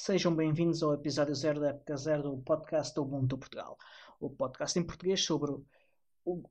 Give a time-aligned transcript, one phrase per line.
[0.00, 3.76] Sejam bem-vindos ao episódio 0 da época 0 do podcast do Ubuntu Portugal.
[4.20, 5.64] O podcast em português sobre o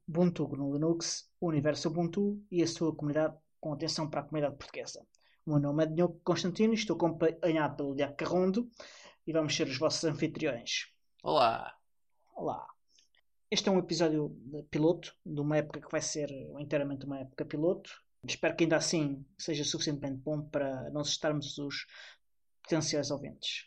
[0.05, 4.57] Ubuntu no Linux, o universo Ubuntu e a sua comunidade, com atenção para a comunidade
[4.57, 5.02] portuguesa.
[5.46, 8.70] O meu nome é Diogo Constantino e estou acompanhado pelo Diaco Carrondo
[9.25, 10.88] e vamos ser os vossos anfitriões.
[11.23, 11.73] Olá!
[12.36, 12.68] Olá!
[13.50, 14.29] Este é um episódio
[14.70, 16.29] piloto de uma época que vai ser
[16.59, 17.89] inteiramente uma época piloto.
[18.27, 21.86] Espero que ainda assim seja suficientemente bom para não assustarmos os
[22.68, 23.65] potenciais ouvintes.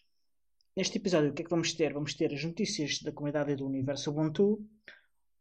[0.77, 1.95] Neste episódio, o que é que vamos ter?
[1.95, 4.63] Vamos ter as notícias da comunidade do universo Ubuntu,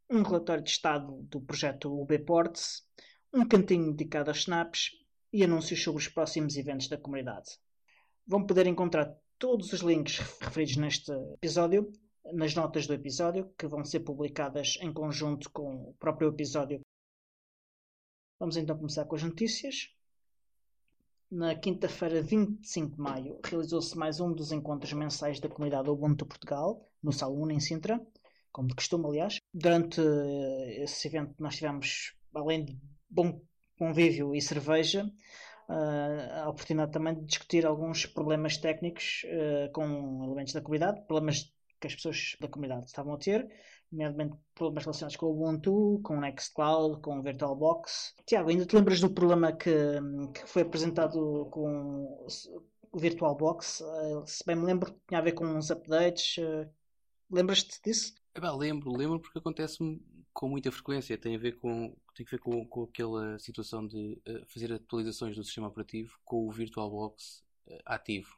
[0.09, 2.87] um relatório de estado do projeto UBports,
[3.33, 4.91] um cantinho dedicado aos snaps
[5.33, 7.49] e anúncios sobre os próximos eventos da comunidade.
[8.25, 11.91] Vão poder encontrar todos os links referidos neste episódio
[12.31, 16.79] nas notas do episódio, que vão ser publicadas em conjunto com o próprio episódio.
[18.39, 19.93] Vamos então começar com as notícias.
[21.31, 26.89] Na quinta-feira, 25 de maio, realizou-se mais um dos encontros mensais da comunidade Ubuntu Portugal,
[27.03, 28.01] no Salão em Sintra,
[28.51, 29.37] como de costume, aliás.
[29.53, 33.39] Durante eh, esse evento, nós tivemos, além de bom
[33.77, 35.07] convívio e cerveja,
[35.69, 41.53] eh, a oportunidade também de discutir alguns problemas técnicos eh, com elementos da comunidade, problemas
[41.79, 43.47] que as pessoas da comunidade estavam a ter,
[43.91, 48.13] nomeadamente problemas relacionados com o Ubuntu, com o Nextcloud, com o VirtualBox.
[48.25, 49.71] Tiago, ainda te lembras do problema que,
[50.33, 52.27] que foi apresentado com
[52.91, 53.81] o VirtualBox?
[53.81, 56.37] Eh, se bem me lembro, tinha a ver com uns updates.
[56.37, 56.69] Eh,
[57.31, 58.13] lembras-te disso?
[58.35, 60.01] É bem, lembro, lembro porque acontece-me
[60.33, 61.17] com muita frequência.
[61.17, 65.35] Tem a ver com, tem a ver com, com aquela situação de uh, fazer atualizações
[65.35, 67.43] do sistema operativo com o VirtualBox
[67.85, 68.37] ativo.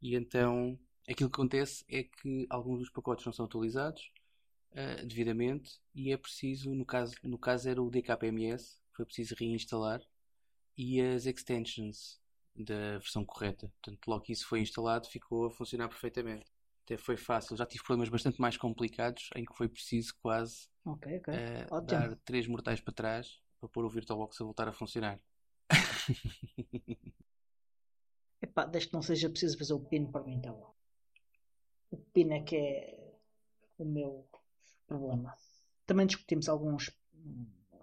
[0.00, 0.78] E então
[1.08, 4.10] aquilo que acontece é que alguns dos pacotes não são atualizados
[4.72, 10.00] uh, devidamente e é preciso, no caso, no caso era o DKPMS, foi preciso reinstalar
[10.76, 12.20] e as extensions
[12.54, 13.72] da versão correta.
[13.80, 16.50] Portanto, logo que isso foi instalado, ficou a funcionar perfeitamente.
[16.84, 17.56] Até foi fácil.
[17.56, 21.34] Já tive problemas bastante mais complicados em que foi preciso quase okay, okay.
[21.70, 25.20] Uh, dar três mortais para trás para pôr o VirtualBox a voltar a funcionar.
[28.42, 30.74] Epá, desde que não seja preciso fazer o pin para mim, então
[31.92, 33.14] o PIN é que é
[33.78, 34.28] o meu
[34.98, 35.34] problema.
[35.86, 36.90] Também discutimos alguns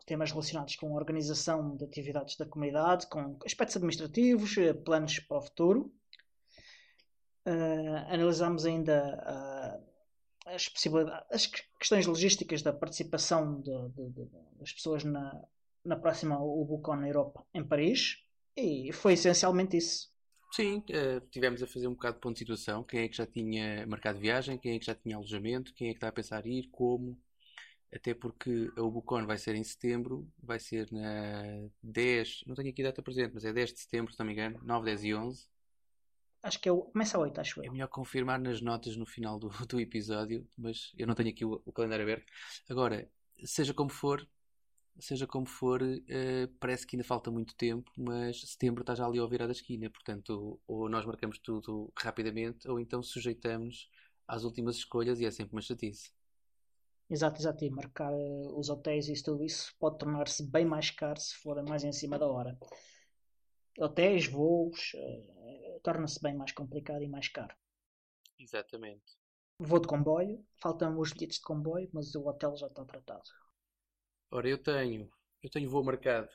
[0.05, 5.37] temas relacionados com a organização de atividades da comunidade, com aspectos administrativos, eh, planos para
[5.37, 5.93] o futuro.
[7.45, 9.89] Uh, analisámos ainda uh,
[10.45, 10.69] as,
[11.31, 11.45] as
[11.79, 15.41] questões logísticas da participação de, de, de, das pessoas na,
[15.85, 18.17] na próxima UBUCON Europa em Paris
[18.55, 20.09] e foi essencialmente isso.
[20.51, 22.83] Sim, uh, tivemos a fazer um bocado de ponto de situação.
[22.83, 25.91] Quem é que já tinha marcado viagem, quem é que já tinha alojamento, quem é
[25.91, 27.17] que está a pensar ir, como.
[27.93, 32.83] Até porque a Ubucon vai ser em setembro, vai ser na 10, não tenho aqui
[32.83, 35.47] data presente, mas é 10 de setembro, se não me engano, 9, 10 e 11.
[36.43, 37.65] Acho que é o, começa a 8, acho eu.
[37.65, 41.43] É melhor confirmar nas notas no final do, do episódio, mas eu não tenho aqui
[41.43, 42.31] o, o calendário aberto.
[42.69, 43.09] Agora,
[43.43, 44.27] seja como for,
[44.99, 49.19] seja como for, uh, parece que ainda falta muito tempo, mas setembro está já ali
[49.19, 53.89] ao virar da esquina, portanto, ou nós marcamos tudo rapidamente, ou então sujeitamos
[54.27, 56.11] às últimas escolhas e é sempre uma chatice.
[57.09, 57.65] Exato, exato.
[57.65, 61.61] E marcar uh, os hotéis e tudo isso pode tornar-se bem mais caro se for
[61.63, 62.57] mais em cima da hora.
[63.79, 67.55] Hotéis, voos, uh, torna-se bem mais complicado e mais caro.
[68.37, 69.17] Exatamente.
[69.59, 73.29] Voo de comboio, faltam os bilhetes de comboio, mas o hotel já está tratado.
[74.31, 75.09] Ora, eu tenho,
[75.41, 76.29] eu tenho voo marcado.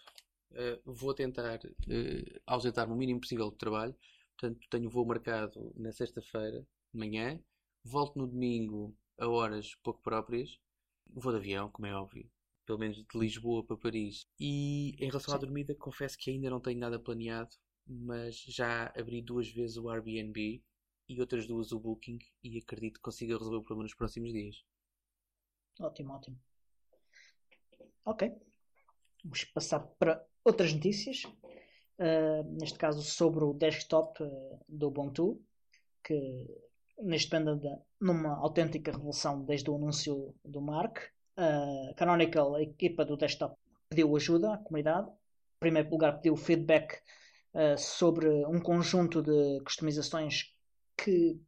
[0.50, 3.94] Uh, vou tentar uh, ausentar-me o mínimo possível do trabalho.
[4.37, 7.41] Portanto, tenho voo marcado na sexta-feira, de manhã.
[7.84, 10.59] Volto no domingo a horas pouco próprias.
[11.06, 12.28] Vou de avião, como é óbvio.
[12.66, 14.27] Pelo menos de Lisboa para Paris.
[14.41, 15.37] E em relação Sim.
[15.37, 17.54] à dormida, confesso que ainda não tenho nada planeado.
[17.87, 20.62] Mas já abri duas vezes o Airbnb
[21.09, 22.19] e outras duas o Booking.
[22.43, 24.65] E acredito que consiga resolver o problema nos próximos dias.
[25.78, 26.41] Ótimo, ótimo.
[28.04, 28.31] Ok.
[29.25, 31.22] Vamos passar para outras notícias.
[31.98, 35.41] Uh, neste caso sobre o desktop uh, do Ubuntu,
[36.03, 36.47] que
[36.98, 40.98] neste momento anda numa autêntica revolução desde o anúncio do Mark.
[41.39, 43.56] Uh, Canonical, a equipa do desktop,
[43.89, 45.09] pediu ajuda à comunidade.
[45.09, 47.01] Em primeiro lugar, pediu feedback
[47.54, 50.53] uh, sobre um conjunto de customizações
[51.03, 51.41] que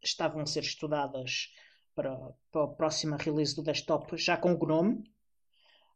[0.00, 1.52] estavam a ser estudadas
[1.92, 2.16] para,
[2.52, 5.02] para a próxima release do desktop, já com o GNOME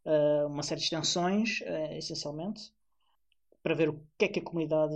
[0.08, 2.72] uh, uma série de extensões, uh, essencialmente,
[3.62, 4.94] para ver o que é que a comunidade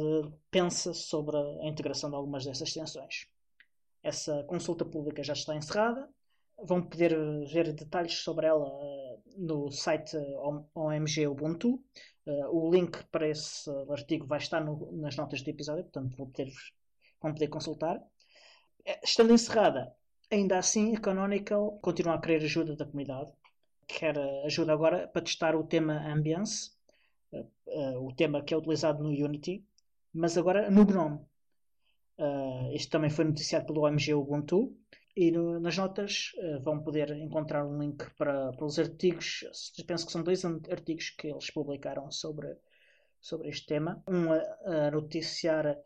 [0.51, 3.27] pensa sobre a integração de algumas dessas extensões.
[4.03, 6.09] Essa consulta pública já está encerrada.
[6.65, 7.15] Vão poder
[7.47, 10.17] ver detalhes sobre ela uh, no site
[10.75, 11.83] OMG Ubuntu.
[12.51, 16.53] o link para esse artigo vai estar no, nas notas do episódio, portanto vão poder,
[17.21, 18.01] vão poder consultar.
[19.03, 19.95] Estando encerrada,
[20.31, 23.33] ainda assim a Canonical continua a querer ajuda da comunidade.
[23.87, 26.71] Quer ajuda agora para testar o tema Ambience,
[27.33, 29.65] uh, uh, o tema que é utilizado no Unity,
[30.13, 31.21] mas agora no GNOME.
[32.73, 34.77] Isto também foi noticiado pelo OMG Ubuntu
[35.17, 36.31] e no, nas notas
[36.63, 39.45] vão poder encontrar um link para, para os artigos.
[39.87, 42.47] Penso que são dois artigos que eles publicaram sobre,
[43.21, 44.05] sobre este tema.
[44.07, 45.77] Um a, a noticiar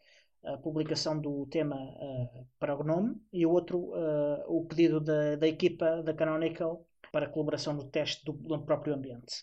[0.46, 5.34] a publicação do tema uh, para o GNOME e o outro uh, o pedido da,
[5.36, 9.42] da equipa da Canonical para a colaboração no teste do, do, próprio ambiente.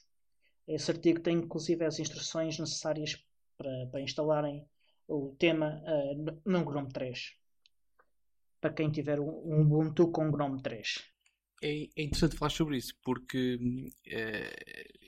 [0.68, 3.26] Esse artigo tem inclusive as instruções necessárias
[3.58, 4.64] para, para instalarem
[5.08, 7.36] o tema uh, no GNOME 3
[8.62, 11.04] para quem tiver um Ubuntu com GNOME 3.
[11.64, 13.58] É, é interessante falar sobre isso porque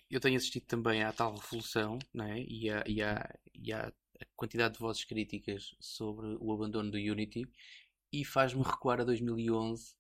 [0.10, 2.44] eu tenho assistido também à tal revolução né?
[2.48, 3.94] e, à, e, à, e à
[4.36, 7.48] quantidade de vozes críticas sobre o abandono do Unity
[8.12, 9.94] e faz-me recuar a 2011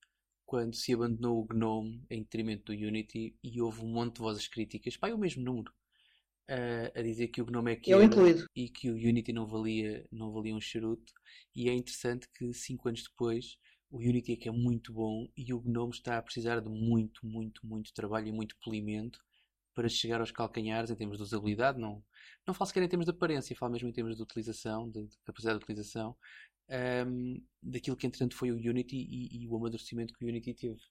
[0.45, 4.47] quando se abandonou o GNOME em detrimento do Unity e houve um monte de vozes
[4.47, 5.71] críticas, pá, é o mesmo número,
[6.47, 8.47] a, a dizer que o GNOME é que Eu incluído.
[8.55, 11.13] e que o Unity não valia, não valia um charuto.
[11.55, 13.57] E é interessante que 5 anos depois
[13.89, 17.25] o Unity é que é muito bom e o GNOME está a precisar de muito,
[17.25, 19.19] muito, muito trabalho e muito polimento
[19.73, 22.01] para chegar aos calcanhares em termos de usabilidade, não,
[22.47, 25.17] não falo sequer em termos de aparência, falo mesmo em termos de utilização, de, de
[25.25, 26.15] capacidade de utilização,
[26.69, 30.81] um, daquilo que entretanto foi o Unity e, e, o amadurecimento que o Unity teve.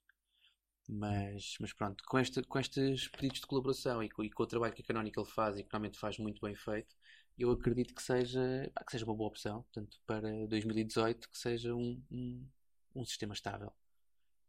[0.88, 4.46] Mas, mas pronto, com, este, com estes pedidos de colaboração e com, e com o
[4.46, 6.94] trabalho que a Canonical faz e que realmente faz muito bem feito,
[7.38, 12.02] eu acredito que seja, que seja uma boa opção, portanto, para 2018, que seja um,
[12.10, 12.46] um,
[12.94, 13.72] um sistema estável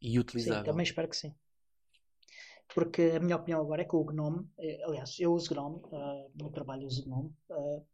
[0.01, 0.60] e utilizável.
[0.60, 1.33] Sim, também espero que sim
[2.74, 6.31] porque a minha opinião agora é que o Gnome, eh, aliás, eu uso Gnome, uh,
[6.36, 7.86] no trabalho uso Gnome, uh,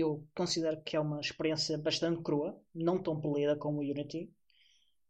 [0.00, 4.30] eu considero que é uma experiência bastante crua, não tão polida como o Unity,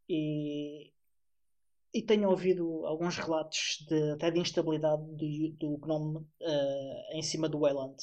[0.08, 0.92] e,
[1.92, 7.48] e tenho ouvido alguns relatos de, até de instabilidade do, do Gnome uh, em cima
[7.48, 7.96] do Wayland.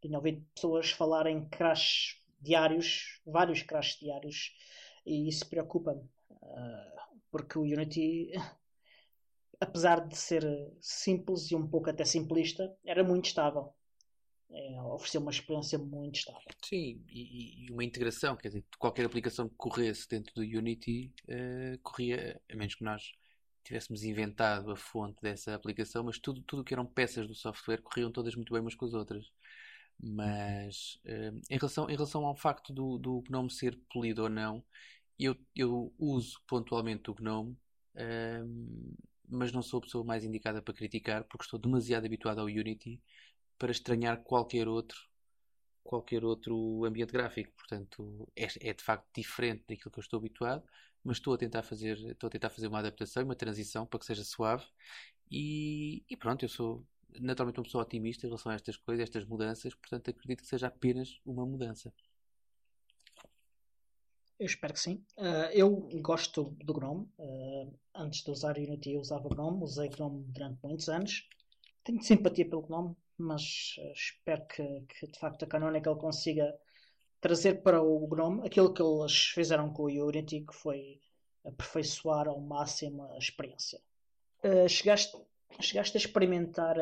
[0.00, 4.52] Tenho ouvido pessoas falarem crashes diários, vários crashes diários,
[5.04, 6.08] e isso preocupa-me,
[7.30, 8.32] porque o Unity
[9.60, 10.42] apesar de ser
[10.80, 13.74] simples e um pouco até simplista, era muito estável.
[14.52, 16.42] É, ofereceu uma experiência muito estável.
[16.64, 21.78] Sim, e, e, uma integração, quer dizer, qualquer aplicação que corresse dentro do Unity uh,
[21.82, 23.12] corria, a menos que nós
[23.62, 28.10] tivéssemos inventado a fonte dessa aplicação, mas tudo tudo que eram peças do software corriam
[28.10, 29.30] todas muito bem umas com as outras.
[30.02, 34.64] Mas uh, em, relação, em relação ao facto do, do GNOME ser polido ou não,
[35.18, 37.56] eu, eu uso pontualmente o GNOME.
[37.94, 38.96] Uh,
[39.30, 43.00] mas não sou a pessoa mais indicada para criticar porque estou demasiado habituado ao Unity
[43.60, 44.98] para estranhar qualquer outro
[45.84, 47.52] qualquer outro ambiente gráfico.
[47.56, 50.62] Portanto, é, é, de facto diferente daquilo que eu estou habituado,
[51.04, 54.06] mas estou a tentar fazer, estou a tentar fazer uma adaptação, uma transição para que
[54.06, 54.64] seja suave.
[55.30, 56.86] E, e pronto, eu sou
[57.20, 60.48] naturalmente uma pessoa otimista em relação a estas coisas, a estas mudanças, portanto acredito que
[60.48, 61.92] seja apenas uma mudança.
[64.38, 65.04] Eu espero que sim.
[65.18, 65.70] Uh, eu
[66.00, 67.06] gosto do GNOME.
[67.18, 69.62] Uh, antes de usar Unity eu usava GNOME.
[69.62, 71.28] Usei GNOME durante muitos anos.
[71.84, 76.54] Tenho simpatia pelo GNOME, mas uh, espero que, que, de facto a Canonical consiga
[77.20, 81.00] trazer para o GNOME aquilo que eles fizeram com o Unity, que foi
[81.44, 83.80] aperfeiçoar ao máximo a experiência.
[84.68, 85.16] chegaste,
[85.60, 86.76] chegaste a experimentar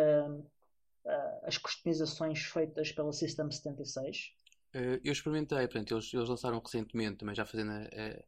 [1.42, 4.32] as customizações feitas pela System 76?
[4.74, 8.22] Uh, eu experimentei, portanto, eles, eles lançaram recentemente, também já fazendo a, a,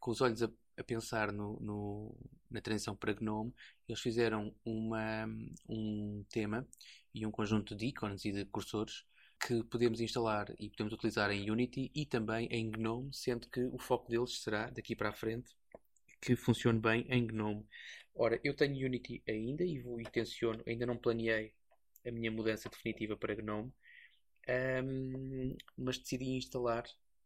[0.00, 2.14] com os olhos a, a pensar no, no,
[2.50, 3.54] na transição para GNOME,
[3.88, 5.26] eles fizeram uma,
[5.68, 6.66] um tema
[7.18, 9.04] e um conjunto de ícones e de cursores
[9.40, 13.78] que podemos instalar e podemos utilizar em Unity e também em GNOME, sendo que o
[13.78, 15.54] foco deles será, daqui para a frente,
[16.20, 17.64] que funcione bem em GNOME.
[18.14, 21.52] Ora, eu tenho Unity ainda e vou e tenciono, ainda não planeei
[22.06, 23.72] a minha mudança definitiva para GNOME,
[24.84, 26.84] um, mas decidi instalar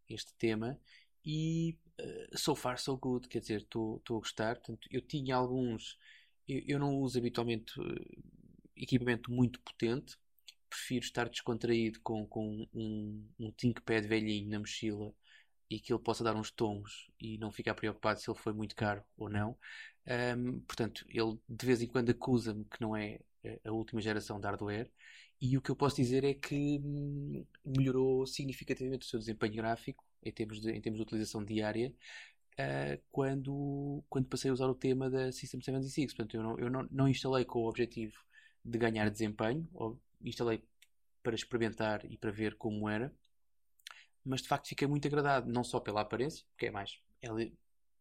[0.09, 0.79] este tema
[1.25, 4.57] e uh, so far so good, quer dizer, estou a gostar.
[4.57, 5.99] Portanto, eu tinha alguns,
[6.47, 8.23] eu, eu não uso habitualmente uh,
[8.77, 10.17] equipamento muito potente,
[10.69, 15.15] prefiro estar descontraído com, com um, um ThinkPad velhinho na mochila
[15.69, 18.75] e que ele possa dar uns tomos e não ficar preocupado se ele foi muito
[18.77, 19.57] caro ou não.
[20.37, 23.21] Um, portanto, ele de vez em quando acusa-me que não é
[23.65, 24.91] a última geração de hardware
[25.41, 30.05] e o que eu posso dizer é que hum, melhorou significativamente o seu desempenho gráfico
[30.23, 31.93] em termos de, em termos de utilização diária
[32.55, 36.15] uh, quando, quando passei a usar o tema da System 76.
[36.15, 38.15] Portanto, eu, não, eu não, não instalei com o objetivo
[38.65, 39.69] de ganhar desempenho,
[40.21, 40.63] instalei
[41.23, 43.13] para experimentar e para ver como era,
[44.25, 47.29] mas de facto fiquei muito agradado, não só pela aparência, que é mais, é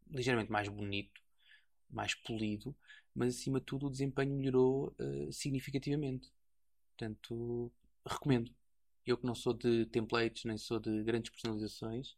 [0.09, 1.21] ligeiramente mais bonito,
[1.89, 2.75] mais polido,
[3.13, 6.31] mas acima de tudo o desempenho melhorou uh, significativamente.
[6.89, 7.71] Portanto,
[8.05, 8.53] recomendo.
[9.05, 12.11] Eu que não sou de templates nem sou de grandes personalizações,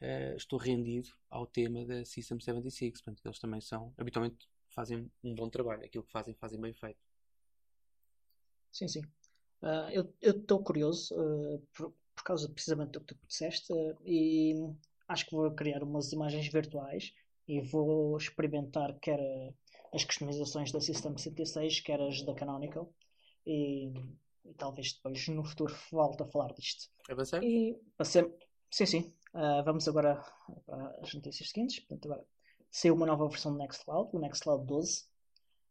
[0.00, 2.92] uh, estou rendido ao tema da System 76.
[3.02, 5.84] Portanto, eles também são, habitualmente, fazem um bom trabalho.
[5.84, 7.09] Aquilo que fazem, fazem bem feito.
[8.72, 9.00] Sim, sim.
[9.62, 13.72] Uh, eu estou curioso uh, por, por, causa precisamente do que tu disseste
[14.04, 14.54] e
[15.08, 17.12] acho que vou criar umas imagens virtuais
[17.46, 19.20] e vou experimentar quer
[19.92, 22.92] as customizações da System 76, quer as da Canonical
[23.46, 23.92] e,
[24.44, 26.88] e talvez depois no futuro volte a falar disto.
[27.08, 27.42] Avançar?
[27.42, 28.32] E passemos.
[28.70, 29.14] Sim, sim.
[29.34, 30.22] Uh, vamos agora
[30.64, 31.80] para as notícias seguintes.
[31.80, 32.26] Portanto, agora
[32.70, 35.04] saiu uma nova versão do Nextcloud, o Nextcloud 12.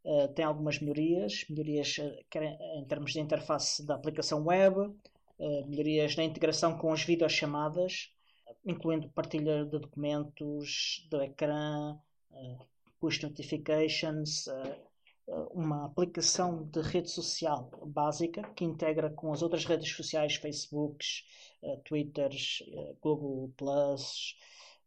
[0.04, 2.16] Uh, tem algumas melhorias, melhorias uh,
[2.78, 8.10] em termos de interface da aplicação web, uh, melhorias na integração com as videochamadas,
[8.66, 11.98] incluindo partilha de documentos, do ecrã,
[13.00, 14.46] push notifications,
[15.52, 21.24] uma aplicação de rede social básica que integra com as outras redes sociais, Facebooks,
[21.86, 22.64] Twitters,
[23.02, 24.36] Google Plus,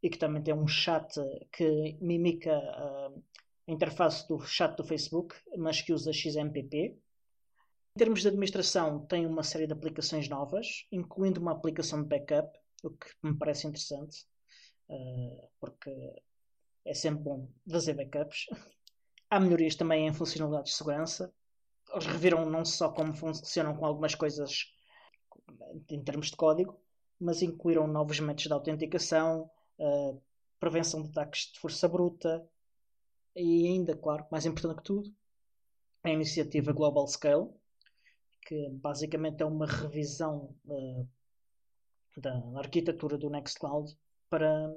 [0.02, 1.18] e que também tem um chat
[1.50, 2.60] que mimica
[3.68, 6.98] a interface do chat do Facebook, mas que usa XMPP.
[7.94, 12.50] Em termos de administração, tem uma série de aplicações novas, incluindo uma aplicação de backup,
[12.82, 14.26] o que me parece interessante,
[15.60, 15.90] porque
[16.84, 18.46] é sempre bom fazer backups.
[19.30, 21.32] Há melhorias também em funcionalidades de segurança.
[21.92, 24.66] Eles reviram não só como funcionam com algumas coisas
[25.90, 26.80] em termos de código,
[27.20, 30.20] mas incluíram novos métodos de autenticação, uh,
[30.58, 32.46] prevenção de ataques de força bruta
[33.34, 35.14] e ainda, claro, mais importante que tudo,
[36.04, 37.48] a iniciativa Global Scale,
[38.46, 41.08] que basicamente é uma revisão uh,
[42.16, 43.96] da arquitetura do Nextcloud
[44.28, 44.72] para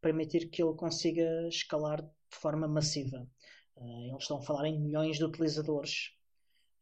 [0.00, 3.28] permitir que ele consiga escalar de forma massiva.
[3.76, 6.12] Uh, eles estão a falar em milhões de utilizadores,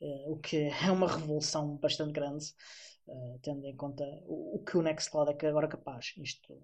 [0.01, 2.55] uh, o que é uma revolução bastante grande,
[3.43, 6.13] tendo em conta o, o, que o Nextcloud é agora capaz.
[6.19, 6.61] Isto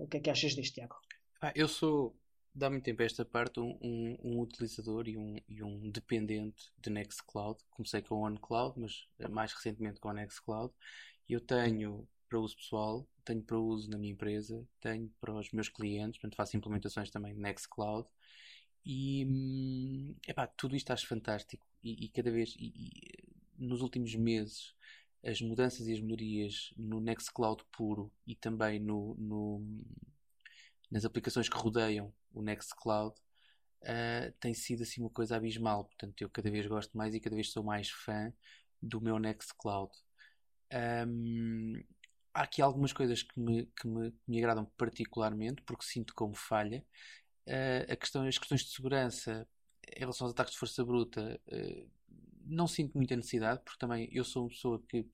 [0.00, 0.96] o que é que achas disto, Tiago?
[1.40, 2.16] Ah, eu sou,
[2.54, 6.90] dá muito tempo a esta parte, um, um, utilizador e um, e um dependente de
[6.90, 7.60] Nextcloud.
[7.70, 10.72] Comecei com o OneCloud, mas mais recentemente com Nextcloud.
[11.28, 15.68] Eu tenho para uso pessoal, tenho para uso na minha empresa, tenho para os meus
[15.68, 18.08] clientes, portanto faço implementações também de Nextcloud.
[18.84, 21.66] E hum, epá, tudo isto acho fantástico.
[21.82, 23.28] E, e cada vez, e, e,
[23.58, 24.74] nos últimos meses,
[25.24, 29.82] as mudanças e as melhorias no Nextcloud puro e também no, no
[30.90, 33.14] nas aplicações que rodeiam o Nextcloud
[33.82, 35.84] uh, tem sido assim uma coisa abismal.
[35.84, 38.32] Portanto, eu cada vez gosto mais e cada vez sou mais fã
[38.82, 39.92] do meu Nextcloud.
[40.72, 41.74] Um,
[42.32, 46.34] há aqui algumas coisas que me, que me, que me agradam particularmente porque sinto como
[46.34, 46.84] falha.
[47.46, 49.46] Uh, a questão, as questões de segurança
[49.96, 51.90] em relação aos ataques de força bruta uh,
[52.44, 55.06] não sinto muita necessidade, porque também eu sou uma pessoa que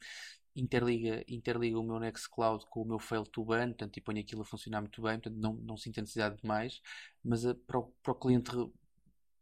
[0.56, 4.42] interliga, interliga o meu Nextcloud com o meu fail to ban, portanto, e ponho aquilo
[4.42, 6.80] a funcionar muito bem, portanto, não, não sinto a necessidade de mais,
[7.22, 8.50] mas a, para, o, para, o, cliente,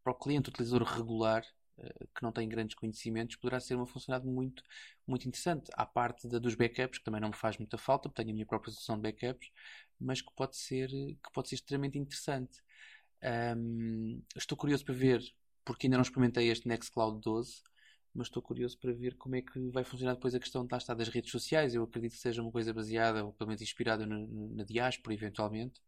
[0.02, 1.44] para o cliente utilizador regular,
[1.78, 4.62] uh, que não tem grandes conhecimentos, poderá ser uma funcionalidade muito,
[5.06, 5.70] muito interessante.
[5.74, 8.46] À parte da, dos backups, que também não me faz muita falta, tenho a minha
[8.46, 9.50] própria solução de backups,
[10.00, 12.60] mas que pode ser, que pode ser extremamente interessante.
[13.56, 15.22] Um, estou curioso para ver,
[15.64, 17.62] porque ainda não experimentei este Nextcloud 12,
[18.14, 20.94] mas estou curioso para ver como é que vai funcionar depois a questão de, estar
[20.94, 21.74] das redes sociais.
[21.74, 25.82] Eu acredito que seja uma coisa baseada, ou pelo menos inspirada na, na diáspora, eventualmente.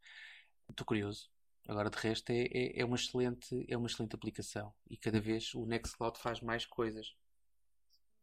[0.69, 1.31] Estou curioso.
[1.69, 4.73] Agora, de resto, é, é, é, uma excelente, é uma excelente aplicação.
[4.91, 7.15] E cada vez o Nextcloud faz mais coisas.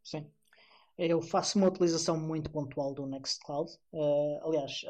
[0.03, 0.29] Sim.
[0.97, 3.71] Eu faço uma utilização muito pontual do Nextcloud.
[3.91, 4.85] Uh, aliás,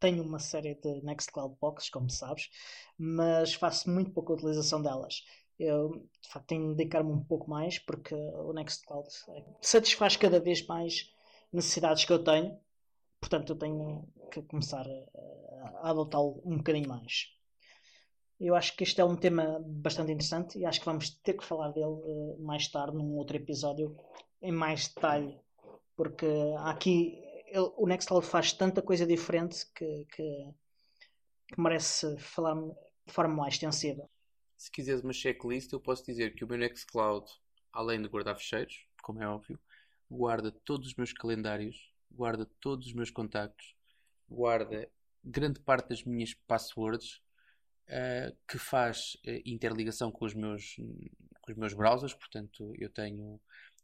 [0.00, 2.50] tenho uma série de Nextcloud boxes, como sabes,
[2.98, 5.22] mas faço muito pouca utilização delas
[5.58, 9.08] eu de facto tenho de dedicar-me um pouco mais porque o Nextcloud
[9.60, 11.12] satisfaz cada vez mais
[11.52, 12.58] necessidades que eu tenho,
[13.20, 17.34] portanto eu tenho que começar a, adotá-lo um bocadinho mais.
[18.38, 21.44] Eu acho que este é um tema bastante interessante e acho que vamos ter que
[21.44, 23.96] falar dele uh, mais tarde num outro episódio
[24.42, 25.40] em mais detalhe,
[25.96, 26.26] porque
[26.58, 30.54] aqui ele, o Nextcloud faz tanta coisa diferente que, que,
[31.48, 32.54] que merece falar
[33.06, 34.06] de forma mais extensiva.
[34.56, 37.30] Se quiseres uma checklist, eu posso dizer que o meu Nextcloud,
[37.72, 39.58] além de guardar fecheiros, como é óbvio,
[40.10, 43.74] guarda todos os meus calendários, guarda todos os meus contactos,
[44.28, 44.88] guarda
[45.22, 47.20] grande parte das minhas passwords,
[47.88, 50.76] uh, que faz uh, interligação com os, meus,
[51.42, 52.14] com os meus browsers.
[52.14, 53.40] Portanto, eu tenho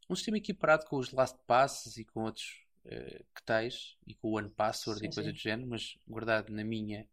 [0.09, 4.37] um sistema equiparado com os LastPass e com outros uh, que tais, e com o
[4.39, 7.09] OnePassword sim, e coisas do género, mas guardado na minha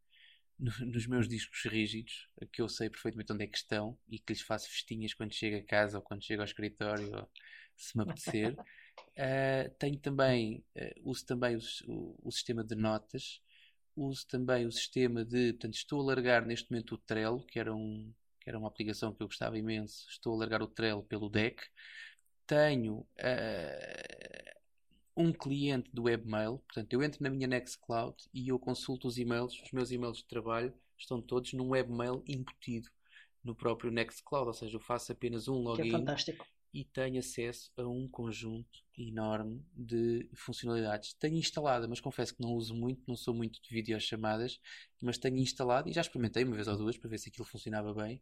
[0.59, 4.33] no, nos meus discos rígidos, que eu sei perfeitamente onde é que estão e que
[4.33, 7.29] lhes faço festinhas quando chego a casa ou quando chego ao escritório, ou,
[7.75, 8.53] se me apetecer.
[8.53, 13.41] uh, tenho também, uh, uso também o, o, o, sistema de notas,
[13.95, 17.73] uso também o sistema de, portanto, estou a largar neste momento o Trello, que era,
[17.73, 21.29] um, que era uma aplicação que eu gostava imenso, estou a largar o Trello pelo
[21.29, 21.63] deck.
[22.45, 24.58] Tenho uh,
[25.19, 29.61] um cliente do webmail, portanto, eu entro na minha Nextcloud e eu consulto os e-mails,
[29.61, 32.89] os meus e-mails de trabalho estão todos num webmail embutido
[33.43, 36.05] no próprio Nextcloud, ou seja, eu faço apenas um login
[36.73, 41.13] e tenho acesso a um conjunto enorme de funcionalidades.
[41.15, 44.57] Tenho instalada, mas confesso que não uso muito, não sou muito de videochamadas,
[45.01, 47.93] mas tenho instalado e já experimentei uma vez ou duas para ver se aquilo funcionava
[47.93, 48.21] bem,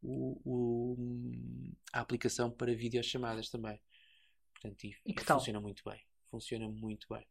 [0.00, 0.96] o, o
[1.92, 3.78] a aplicação para videochamadas também.
[4.54, 7.26] Portanto, e, e funciona muito bem funciona muito bem.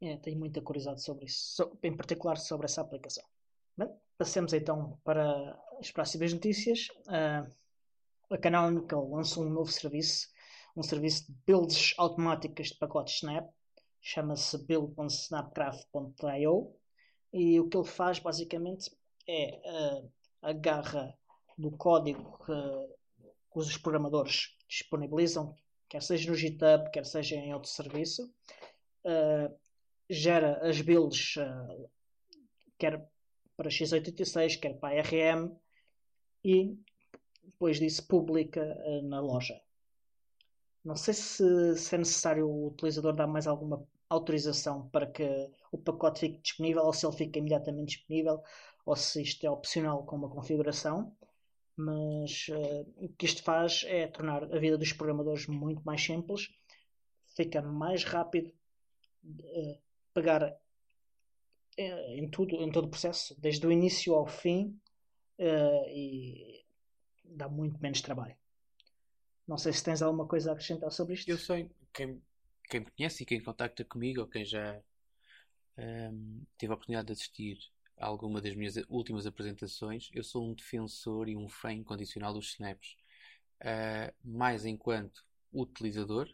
[0.00, 3.24] É, tenho muita curiosidade sobre isso, em particular sobre essa aplicação.
[3.76, 6.88] Bem, passemos então para as próximas notícias.
[7.06, 7.48] Uh,
[8.30, 10.28] a Canonical lançou um novo serviço,
[10.76, 13.48] um serviço de builds automáticas de pacotes Snap,
[14.00, 16.74] chama-se build.snapcraft.io
[17.32, 18.90] e o que ele faz basicamente
[19.28, 20.10] é uh,
[20.42, 21.16] agarra
[21.56, 22.52] no código que,
[23.52, 25.54] que os programadores disponibilizam
[25.92, 28.24] quer seja no GitHub, quer seja em outro serviço,
[29.04, 29.54] uh,
[30.08, 31.90] gera as builds, uh,
[32.78, 33.06] quer
[33.54, 35.54] para x86, quer para ARM,
[36.42, 36.74] e
[37.44, 39.60] depois disso publica uh, na loja.
[40.82, 45.76] Não sei se, se, é necessário o utilizador dar mais alguma autorização para que o
[45.76, 48.42] pacote fique disponível ou se ele fica imediatamente disponível
[48.86, 51.14] ou se isto é opcional com uma configuração
[51.84, 56.48] mas uh, o que isto faz é tornar a vida dos programadores muito mais simples,
[57.36, 58.52] fica mais rápido
[59.24, 59.78] uh,
[60.14, 60.56] pegar uh,
[61.76, 64.78] em tudo, em todo o processo, desde o início ao fim,
[65.88, 66.64] e
[67.24, 68.36] dá muito menos trabalho.
[69.48, 71.28] Não sei se tens alguma coisa a acrescentar sobre isto.
[71.28, 72.22] Eu sei, quem,
[72.68, 74.80] quem me conhece e quem contacta comigo, ou quem já
[75.76, 77.58] um, ehm, teve a oportunidade de assistir
[78.02, 82.96] alguma das minhas últimas apresentações, eu sou um defensor e um fã incondicional dos snaps.
[83.60, 86.28] Uh, mais enquanto utilizador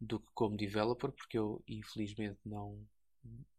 [0.00, 2.86] do que como developer, porque eu infelizmente não,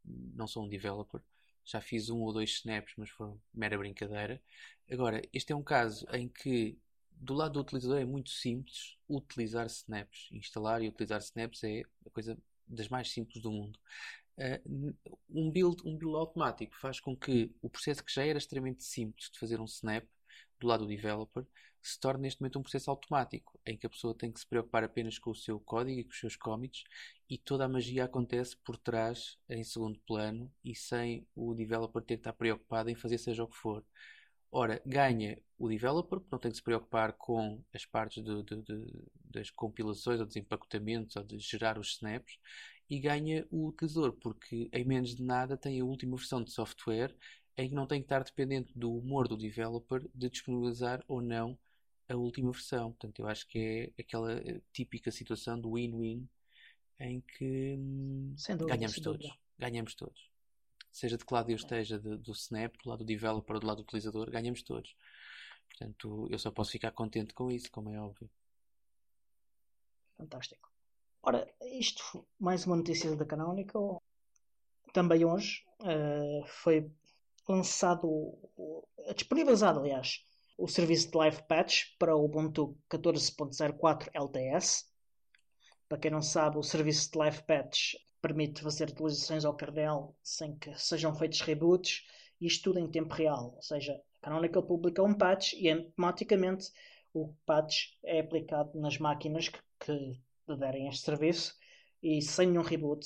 [0.05, 1.21] não sou um developer.
[1.65, 4.41] Já fiz um ou dois snaps, mas foi mera brincadeira.
[4.89, 6.77] Agora, este é um caso em que
[7.11, 10.29] do lado do utilizador é muito simples utilizar snaps.
[10.31, 12.37] Instalar e utilizar snaps é a coisa
[12.67, 13.79] das mais simples do mundo.
[14.37, 14.95] Uh,
[15.29, 19.29] um, build, um build automático faz com que o processo que já era extremamente simples
[19.29, 20.05] de fazer um snap
[20.59, 21.45] do lado do developer
[21.81, 24.83] se torne neste momento um processo automático em que a pessoa tem que se preocupar
[24.83, 26.83] apenas com o seu código e com os seus commits
[27.29, 32.15] e toda a magia acontece por trás em segundo plano e sem o developer ter
[32.15, 33.83] que estar preocupado em fazer seja o que for.
[34.51, 38.61] Ora, ganha o developer, porque não tem que se preocupar com as partes de, de,
[38.61, 42.37] de, das compilações ou dos empacotamentos ou de gerar os snaps,
[42.91, 47.15] e ganha o utilizador, porque em menos de nada tem a última versão de software
[47.57, 51.57] em que não tem que estar dependente do humor do developer de disponibilizar ou não
[52.09, 52.91] a última versão.
[52.91, 56.27] Portanto, eu acho que é aquela eh, típica situação do win-win
[56.99, 59.37] em que hum, dúvida, ganhamos todos.
[59.57, 60.29] Ganhamos todos.
[60.91, 63.67] Seja de que lado eu esteja, de, do Snap, do lado do developer ou do
[63.67, 64.93] lado do utilizador, ganhamos todos.
[65.69, 68.29] Portanto, eu só posso ficar contente com isso, como é óbvio.
[70.17, 70.70] Fantástico.
[71.23, 74.01] Ora, isto mais uma notícia da Canonical.
[74.91, 76.91] Também hoje uh, foi
[77.47, 78.35] lançado,
[79.15, 80.25] disponibilizado, aliás,
[80.57, 84.91] o serviço de Live Patch para o Ubuntu 14.04 LTS.
[85.87, 90.57] Para quem não sabe, o serviço de Live Patch permite fazer atualizações ao kernel sem
[90.57, 92.03] que sejam feitos reboots
[92.39, 93.53] e isto tudo em tempo real.
[93.55, 96.71] Ou seja, a Canonical publica um patch e automaticamente
[97.13, 100.19] o patch é aplicado nas máquinas que, que
[100.55, 101.55] derem este serviço
[102.01, 103.05] e sem nenhum reboot,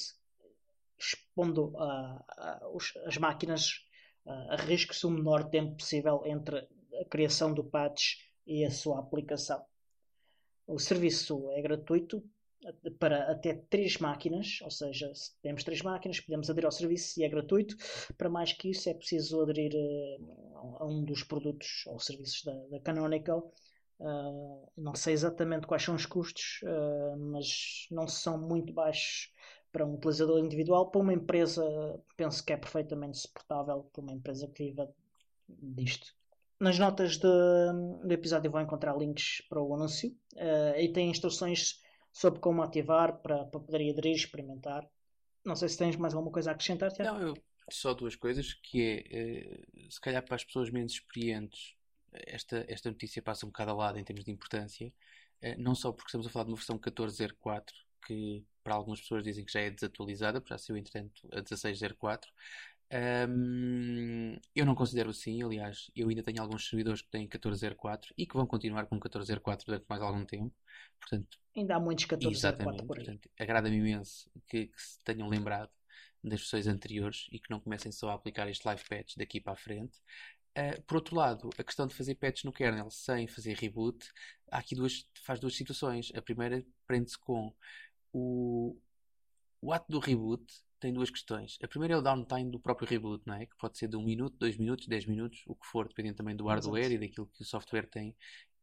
[0.97, 3.85] expondo uh, uh, as máquinas
[4.25, 6.67] uh, a risco-se o menor tempo possível entre
[6.99, 9.63] a criação do patch e a sua aplicação.
[10.67, 12.23] O serviço é gratuito
[12.99, 17.23] para até três máquinas, ou seja, se temos três máquinas, podemos aderir ao serviço e
[17.23, 17.75] é gratuito.
[18.17, 22.55] Para mais que isso, é preciso aderir uh, a um dos produtos ou serviços da,
[22.67, 23.53] da Canonical
[23.99, 29.31] Uh, não sei exatamente quais são os custos, uh, mas não são muito baixos
[29.71, 30.91] para um utilizador individual.
[30.91, 31.63] Para uma empresa,
[32.17, 34.93] penso que é perfeitamente suportável para uma empresa que viva
[35.47, 36.13] disto.
[36.59, 41.81] Nas notas do episódio vão encontrar links para o anúncio uh, e tem instruções
[42.11, 44.87] sobre como ativar para, para poder aderir e experimentar.
[45.43, 47.19] Não sei se tens mais alguma coisa a acrescentar, Tiago.
[47.19, 47.33] Não, eu,
[47.69, 51.74] só duas coisas, que é se calhar para as pessoas menos experientes,
[52.25, 55.91] esta, esta notícia passa um bocado ao lado em termos de importância, uh, não só
[55.91, 57.63] porque estamos a falar de uma versão 14.04,
[58.05, 62.25] que para algumas pessoas dizem que já é desatualizada, já saiu entretanto a 16.04.
[63.27, 68.25] Um, eu não considero assim, aliás, eu ainda tenho alguns servidores que têm 14.04 e
[68.25, 70.53] que vão continuar com 14.04 durante mais algum tempo.
[70.99, 73.19] Portanto, ainda há muitos 14.04 por aí.
[73.39, 75.71] Agrada-me imenso que, que se tenham lembrado
[76.23, 79.53] das versões anteriores e que não comecem só a aplicar este live patch daqui para
[79.53, 79.99] a frente.
[80.57, 84.07] Uh, por outro lado, a questão de fazer patch no kernel sem fazer reboot,
[84.49, 86.11] há aqui duas, faz duas situações.
[86.15, 87.53] A primeira prende-se com
[88.13, 88.77] o,
[89.61, 90.45] o ato do reboot
[90.79, 91.57] tem duas questões.
[91.61, 93.45] A primeira é o downtime do próprio reboot, não é?
[93.45, 96.17] Que pode ser de 1 um minuto, 2 minutos, 10 minutos, o que for, dependendo
[96.17, 97.03] também do hardware Exato.
[97.03, 98.15] e daquilo que o software tem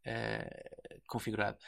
[0.07, 1.59] uh, configurado.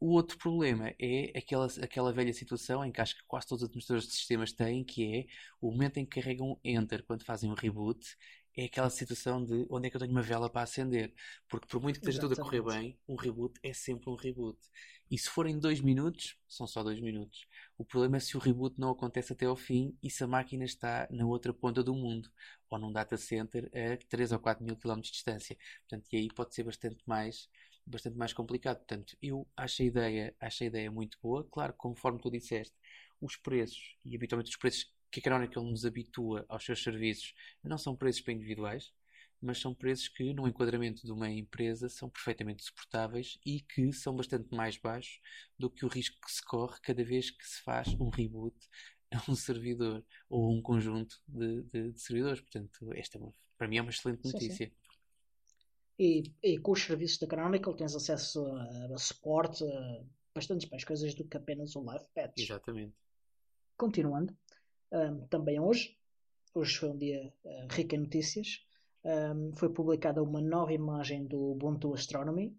[0.00, 3.68] O outro problema é aquela, aquela velha situação em que acho que quase todos os
[3.68, 5.26] administradores de sistemas têm, que é
[5.60, 8.16] o momento em que carregam Enter quando fazem um reboot,
[8.56, 11.12] é aquela situação de onde é que eu tenho uma vela para acender.
[11.48, 14.58] Porque por muito que esteja tudo a correr bem, um reboot é sempre um reboot.
[15.10, 17.46] E se forem dois minutos, são só dois minutos.
[17.76, 20.64] O problema é se o reboot não acontece até ao fim e se a máquina
[20.64, 22.30] está na outra ponta do mundo
[22.68, 25.56] ou num data center a 3 ou 4 mil km de distância.
[25.88, 27.48] Portanto, e aí pode ser bastante mais
[27.86, 28.78] bastante mais complicado.
[28.78, 31.44] Portanto, eu acho a ideia, acho a ideia muito boa.
[31.50, 32.74] Claro, conforme tu disseste,
[33.20, 37.78] os preços, e habitualmente os preços que a Canonical nos habitua aos seus serviços, não
[37.78, 38.92] são preços para individuais,
[39.40, 44.14] mas são preços que, no enquadramento de uma empresa, são perfeitamente suportáveis e que são
[44.14, 45.20] bastante mais baixos
[45.58, 48.56] do que o risco que se corre cada vez que se faz um reboot
[49.10, 52.40] a um servidor ou um conjunto de, de, de servidores.
[52.40, 53.20] Portanto, esta é
[53.56, 54.66] para mim é uma excelente notícia.
[54.66, 54.72] Sim, sim.
[55.98, 60.02] E, e, com os serviços da Canonical tens acesso a, a suporte, a
[60.34, 62.38] bastantes mais coisas do que apenas o live patch.
[62.38, 62.94] Exatamente.
[63.76, 64.34] Continuando,
[64.92, 65.96] um, também hoje,
[66.54, 68.64] hoje foi um dia uh, rico em notícias,
[69.04, 72.56] um, foi publicada uma nova imagem do Ubuntu Astronomy.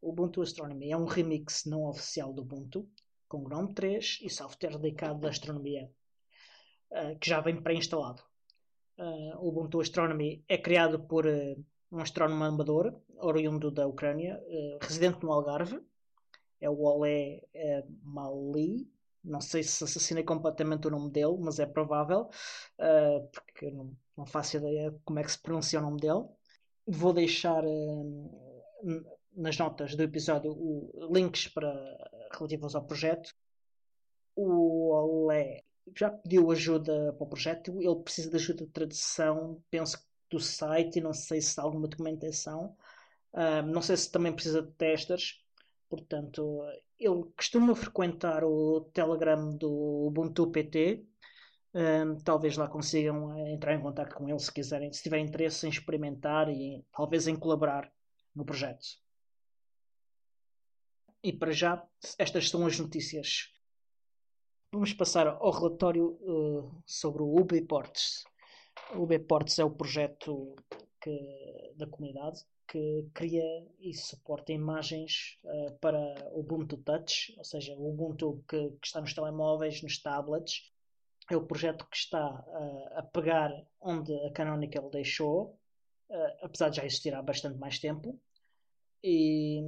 [0.00, 2.88] O Ubuntu Astronomy é um remix não oficial do Ubuntu,
[3.28, 5.90] com GNOME 3 e software dedicado da astronomia,
[6.92, 8.22] uh, que já vem pré-instalado.
[8.98, 14.42] Uh, o Ubuntu Astronomy é criado por um astrónomo amador, oriundo da Ucrânia,
[14.80, 15.80] residente no Algarve,
[16.60, 17.42] é o Olé
[18.02, 18.88] Mali.
[19.26, 22.30] Não sei se assassinei completamente o nome dele, mas é provável,
[22.78, 26.24] uh, porque não, não, faço ideia como é que se pronuncia o nome dele.
[26.86, 27.62] Vou deixar
[29.36, 31.74] nas notas do episódio o, links para,
[32.32, 33.34] relativos ao projeto.
[34.34, 35.64] O Olé
[35.96, 39.98] já pediu ajuda para o projeto, ele precisa de ajuda de tradução, penso
[40.30, 42.76] do site e não sei se há alguma documentação.
[43.32, 45.42] Uh, não sei se também precisa de testers.
[45.88, 46.62] Portanto,
[46.98, 51.04] ele costuma frequentar o Telegram do Ubuntu PT.
[51.74, 55.66] Uh, talvez lá consigam eh, entrar em contato com ele se quiserem, se tiverem interesse
[55.66, 57.92] em experimentar e talvez em colaborar
[58.34, 58.86] no projeto.
[61.22, 61.86] E para já,
[62.18, 63.52] estas são as notícias.
[64.72, 68.24] Vamos passar ao relatório uh, sobre o Ubiports.
[68.94, 70.56] O Bports é o projeto
[71.02, 75.98] que, da comunidade que cria e suporta imagens uh, para
[76.32, 80.72] o Ubuntu Touch, ou seja, o Ubuntu que, que, está nos telemóveis, nos tablets.
[81.30, 83.50] É o projeto que está uh, a pegar
[83.80, 85.58] onde a Canonical deixou,
[86.10, 88.20] uh, apesar de já existir há bastante mais tempo.
[89.02, 89.60] E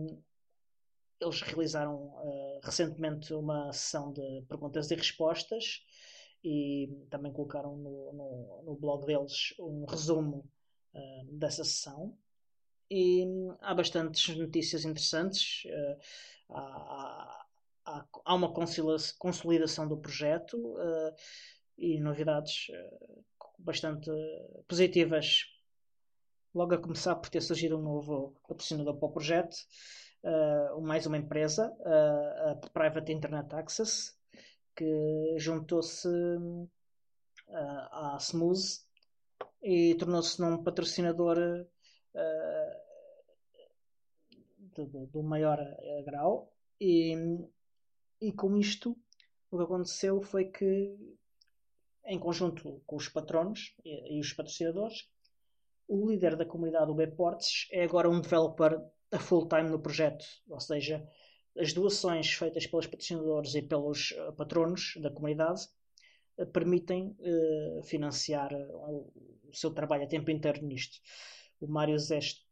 [1.20, 5.84] eles realizaram recentemente uma sessão de perguntas e respostas
[6.42, 10.48] e também colocaram no, no, no blog deles um resumo
[11.32, 12.16] dessa sessão.
[12.90, 13.24] E
[13.60, 15.64] há bastantes notícias interessantes.
[15.66, 17.44] Uh, há,
[17.84, 21.14] há, há, uma consolidação do projeto uh,
[21.76, 22.68] e novidades
[23.58, 24.10] bastante
[24.66, 25.44] positivas.
[26.54, 29.56] Logo a começar por ter surgido um novo patrocinador para o projeto,
[30.80, 34.18] mais uma empresa, a Private Internet Access,
[34.74, 36.68] que juntou-se uh,
[37.90, 38.80] à Smooth
[39.60, 41.36] e tornou-se num patrocinador
[42.14, 42.88] uh,
[45.12, 45.58] do, maior
[46.04, 47.14] grau e,
[48.20, 48.96] e com isto
[49.50, 50.96] o que aconteceu foi que
[52.06, 55.08] em conjunto com os patronos e, e os patrocinadores
[55.88, 58.78] o líder da comunidade do Bports é agora um developer
[59.10, 61.02] a full time no projeto, ou seja,
[61.56, 65.62] as doações feitas pelos patrocinadores e pelos eh, patronos da comunidade
[66.36, 67.16] eh, permitem
[67.84, 69.10] financiar o,
[69.48, 70.98] o seu trabalho a tempo inteiro nisto.
[71.60, 71.96] O Mário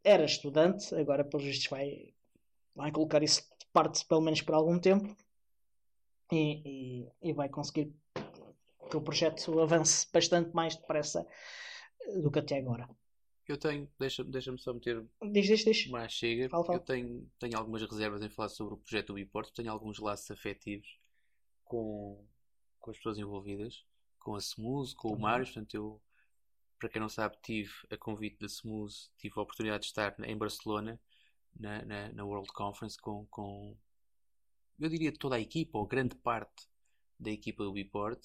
[0.03, 2.13] era estudante, agora pelos vistos vai,
[2.75, 5.17] vai colocar isso de parte pelo menos por algum tempo
[6.33, 7.95] e, e, e vai conseguir
[8.91, 11.27] que o projeto avance bastante mais depressa
[12.23, 12.89] do que até agora.
[13.49, 15.87] Eu tenho, deixa-me deixa só meter diz, diz, diz.
[15.87, 16.49] mais chega.
[16.49, 16.79] Fala, fala.
[16.79, 20.29] Eu tenho, tenho algumas reservas em falar sobre o projeto do Biport, tenho alguns laços
[20.31, 20.99] afetivos
[21.65, 22.25] com,
[22.81, 23.85] com as pessoas envolvidas,
[24.19, 25.23] com a Smooth, com o Também.
[25.23, 26.03] Mário, portanto eu,
[26.79, 30.37] para quem não sabe, tive a convite da Smooth, tive a oportunidade de estar em
[30.37, 31.01] Barcelona,
[31.59, 33.77] na, na, na World Conference, com, com,
[34.79, 36.69] eu diria toda a equipa, ou grande parte
[37.19, 38.21] da equipa do Biport,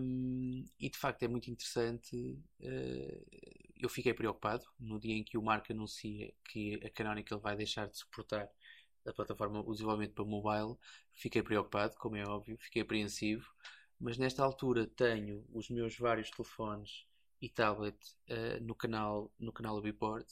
[0.00, 2.16] um, e de facto é muito interessante.
[2.60, 3.26] Uh,
[3.76, 7.88] eu fiquei preocupado no dia em que o Mark anuncia que a Canonical vai deixar
[7.88, 8.48] de suportar
[9.06, 10.76] a plataforma, o desenvolvimento para mobile.
[11.14, 13.50] Fiquei preocupado, como é óbvio, fiquei apreensivo.
[14.00, 17.07] Mas nesta altura tenho os meus vários telefones
[17.40, 17.96] e tablet
[18.30, 20.26] uh, no canal no canal do Biport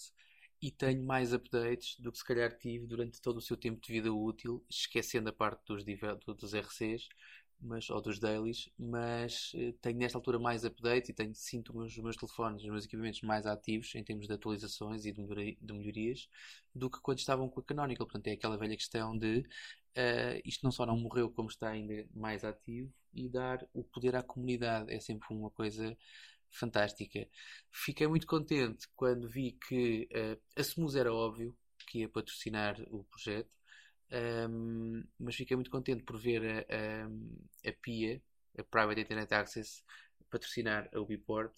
[0.61, 3.93] e tenho mais updates do que se calhar tive durante todo o seu tempo de
[3.93, 7.09] vida útil, esquecendo a parte dos, dos RCs
[7.61, 11.77] mas, ou dos dailies, mas eh, tenho nesta altura mais updates e tenho, sinto os
[11.77, 15.73] meus, meus telefones, os meus equipamentos mais ativos em termos de atualizações e de, de
[15.73, 16.29] melhorias
[16.75, 18.07] do que quando estavam com a Canonical.
[18.07, 22.07] Portanto, é aquela velha questão de uh, isto não só não morreu, como está ainda
[22.15, 25.97] mais ativo e dar o poder à comunidade é sempre uma coisa
[26.51, 27.29] fantástica.
[27.71, 31.57] Fiquei muito contente quando vi que uh, a Smooth era óbvio
[31.89, 33.57] que ia patrocinar o projeto
[34.13, 38.23] um, mas fiquei muito contente por ver a, a, a PIA,
[38.59, 39.83] a Private Internet Access,
[40.31, 41.53] patrocinar a Ubiport,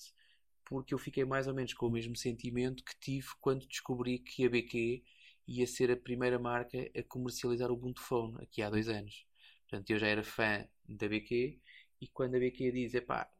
[0.65, 4.47] porque eu fiquei mais ou menos com o mesmo sentimento que tive quando descobri que
[4.47, 5.03] a BQ
[5.47, 9.27] ia ser a primeira marca a comercializar o Ubuntu Phone aqui há dois anos.
[9.69, 11.59] Portanto, eu já era fã da BQ
[12.01, 13.31] e quando a BQ diz, epá,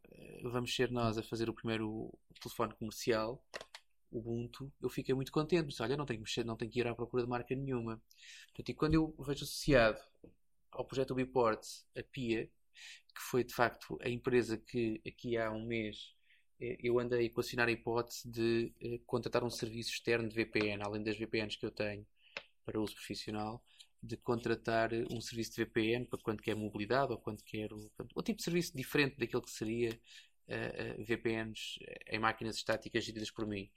[0.43, 3.43] vamos ser nós a fazer o primeiro telefone comercial,
[4.11, 5.67] Ubuntu, eu fiquei muito contente.
[5.67, 8.01] Mas, olha, não tenho que mexer, não tenho que ir à procura de marca nenhuma.
[8.47, 9.99] Portanto, e quando eu vejo associado
[10.71, 11.63] ao projeto Ubiport
[11.97, 12.47] a PIA,
[13.15, 16.15] que foi de facto a empresa que aqui há um mês
[16.61, 20.83] eh, eu andei a equacionar a hipótese de eh, contratar um serviço externo de VPN,
[20.85, 22.07] além das VPNs que eu tenho
[22.65, 23.63] para uso profissional,
[24.03, 28.15] de contratar eh, um serviço de VPN para quando quer mobilidade ou quando quer portanto,
[28.17, 29.91] um tipo de serviço diferente daquele que seria
[30.49, 33.71] uh, uh, VPNs em máquinas estáticas geridas por mim.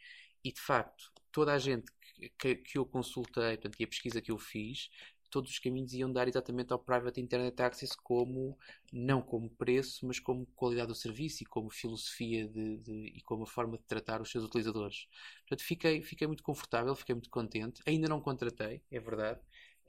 [0.44, 1.92] E de facto, toda a gente
[2.38, 4.90] que, que eu consultei, portanto, e a pesquisa que eu fiz,
[5.32, 8.58] todos os caminhos iam dar exatamente ao Private Internet Access como,
[8.92, 13.46] não como preço, mas como qualidade do serviço e como filosofia de, de, e como
[13.46, 15.08] forma de tratar os seus utilizadores.
[15.48, 17.82] Portanto, fiquei, fiquei muito confortável, fiquei muito contente.
[17.88, 19.40] Ainda não contratei, é verdade,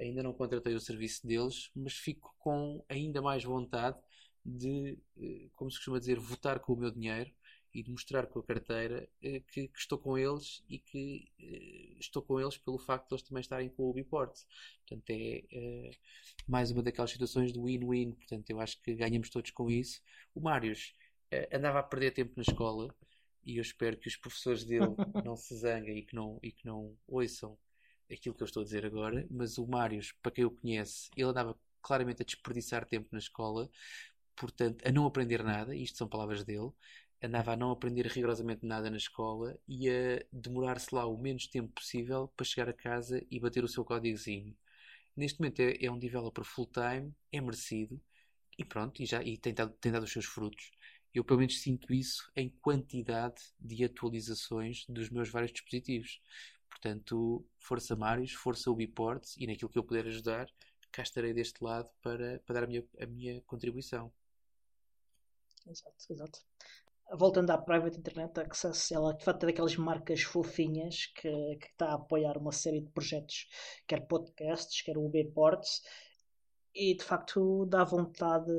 [0.03, 3.99] ainda não contratei o serviço deles, mas fico com ainda mais vontade
[4.45, 7.31] de, eh, como se costuma dizer, votar com o meu dinheiro
[7.75, 11.97] e de mostrar com a carteira eh, que, que, estou com eles e que eh,
[12.01, 14.37] estou com eles pelo facto de eles também estarem com o Biport.
[14.87, 15.91] Portanto, é,
[16.47, 18.12] mais uma daquelas situações de win-win.
[18.12, 20.03] Portanto, eu acho que ganhamos todos com isso.
[20.35, 20.95] O Marius
[21.53, 22.95] andava a perder tempo na escola
[23.45, 24.87] e eu espero que os professores dele
[25.25, 27.57] não se zanguem e que não, e que não ouçam
[28.12, 29.27] aquilo que eu estou a dizer agora.
[29.31, 33.70] Mas o Marius, para quem o conhece, ele andava claramente a desperdiçar tempo na escola
[34.37, 36.70] portanto, a não aprender nada, isto são palavras dele,
[37.22, 41.72] andava a não aprender rigorosamente nada na escola e a demorar-se lá o menos tempo
[41.72, 44.57] possível para chegar a casa e bater o seu códigozinho.
[45.16, 48.01] Neste momento é, é um developer full-time, é merecido
[48.59, 50.70] e pronto, e, já, e tem, dado, tem dado os seus frutos.
[51.14, 56.20] Eu pelo menos sinto isso em quantidade de atualizações dos meus vários dispositivos.
[56.83, 60.49] Portanto, força Marius, força Ubiports e naquilo que eu puder ajudar,
[60.90, 64.12] cá estarei deste lado para, para dar a minha, a minha contribuição.
[65.64, 66.40] Exato, exato.
[67.12, 71.90] Voltando à Private Internet Access, ela de facto é daquelas marcas fofinhas que, que está
[71.90, 73.47] a apoiar uma série de projetos,
[73.87, 75.83] quer podcasts, quer UBports,
[76.75, 78.51] e de facto dá vontade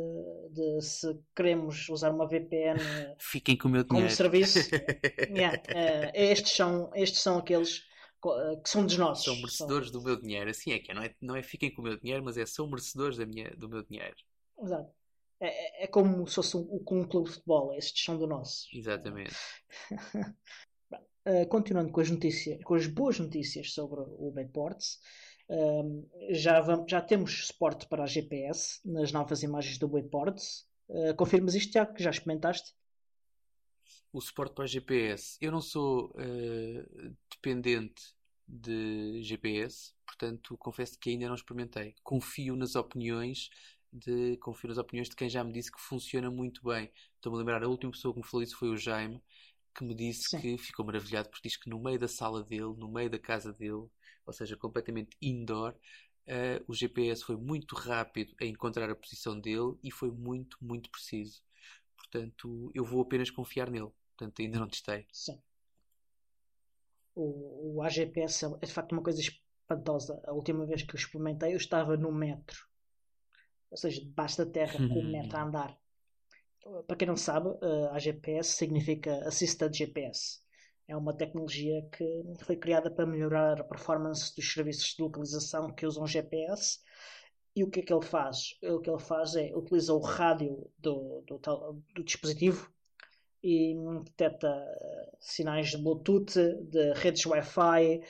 [0.52, 2.80] de, se queremos usar uma VPN
[3.20, 4.60] Fiquem com o meu como serviço.
[5.30, 7.92] yeah, uh, estes, são, estes são aqueles
[8.64, 9.26] que são dos nossos.
[9.26, 10.00] São merecedores são...
[10.00, 10.50] do meu dinheiro.
[10.50, 12.46] Assim é que é, não é, não é fiquem com o meu dinheiro, mas é
[12.46, 14.16] são merecedores da minha, do meu dinheiro.
[14.62, 14.92] Exato.
[15.40, 18.66] É, é, é como se fosse um, um clube de futebol, estes são do nosso.
[18.74, 19.36] Exatamente.
[21.28, 25.00] uh, continuando com as notícias, com as boas notícias sobre o Bayports,
[25.50, 30.66] uh, já, vamos, já temos suporte para a GPS nas novas imagens do Bayports.
[30.88, 32.74] Uh, confirmas isto, Tiago, que já experimentaste?
[34.14, 35.38] O suporte para GPS.
[35.42, 38.14] Eu não sou uh, dependente
[38.48, 41.96] de GPS, portanto confesso que ainda não experimentei.
[42.04, 43.50] Confio nas opiniões
[43.92, 46.92] de confio nas opiniões de quem já me disse que funciona muito bem.
[47.16, 49.22] Estou-me a lembrar, a última pessoa que me falou isso foi o Jaime,
[49.76, 50.40] que me disse Sim.
[50.42, 53.54] que ficou maravilhado porque diz que no meio da sala dele, no meio da casa
[53.54, 53.88] dele,
[54.26, 55.76] ou seja, completamente indoor,
[56.28, 60.90] uh, o GPS foi muito rápido a encontrar a posição dele e foi muito, muito
[60.90, 61.44] preciso.
[61.96, 63.92] Portanto, eu vou apenas confiar nele.
[64.18, 65.06] Portanto, ainda não testei.
[65.12, 65.42] Sim.
[67.16, 70.22] O, o AGPS é de facto uma coisa espantosa.
[70.26, 72.58] A última vez que eu experimentei, eu estava no metro,
[73.70, 75.78] ou seja, debaixo da terra, com o metro a andar.
[76.88, 77.50] Para quem não sabe,
[77.92, 80.42] a AGPS significa Assisted GPS.
[80.88, 82.06] É uma tecnologia que
[82.46, 86.80] foi criada para melhorar a performance dos serviços de localização que usam GPS.
[87.56, 88.58] E o que é que ele faz?
[88.64, 91.40] O que ele faz é utiliza o rádio do, do,
[91.94, 92.73] do dispositivo
[93.44, 93.76] e
[94.06, 98.02] detecta uh, sinais de Bluetooth, de redes Wi-Fi,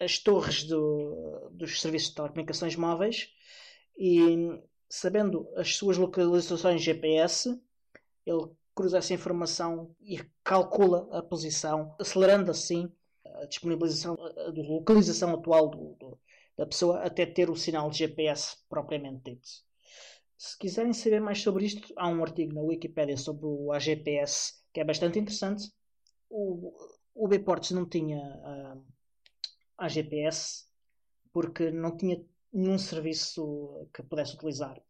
[0.00, 3.28] as torres do, dos serviços de telecomunicações móveis
[3.96, 7.58] e sabendo as suas localizações GPS,
[8.26, 12.90] ele cruza essa informação e calcula a posição, acelerando assim
[13.24, 16.18] a disponibilização, a localização atual do, do,
[16.56, 19.48] da pessoa até ter o sinal de GPS propriamente dito.
[20.36, 24.80] Se quiserem saber mais sobre isto, há um artigo na Wikipedia sobre o AGPS que
[24.80, 25.70] é bastante interessante.
[26.28, 26.72] O,
[27.14, 28.84] o Bports não tinha uh,
[29.78, 30.64] a GPS
[31.32, 34.80] porque não tinha nenhum serviço que pudesse utilizar.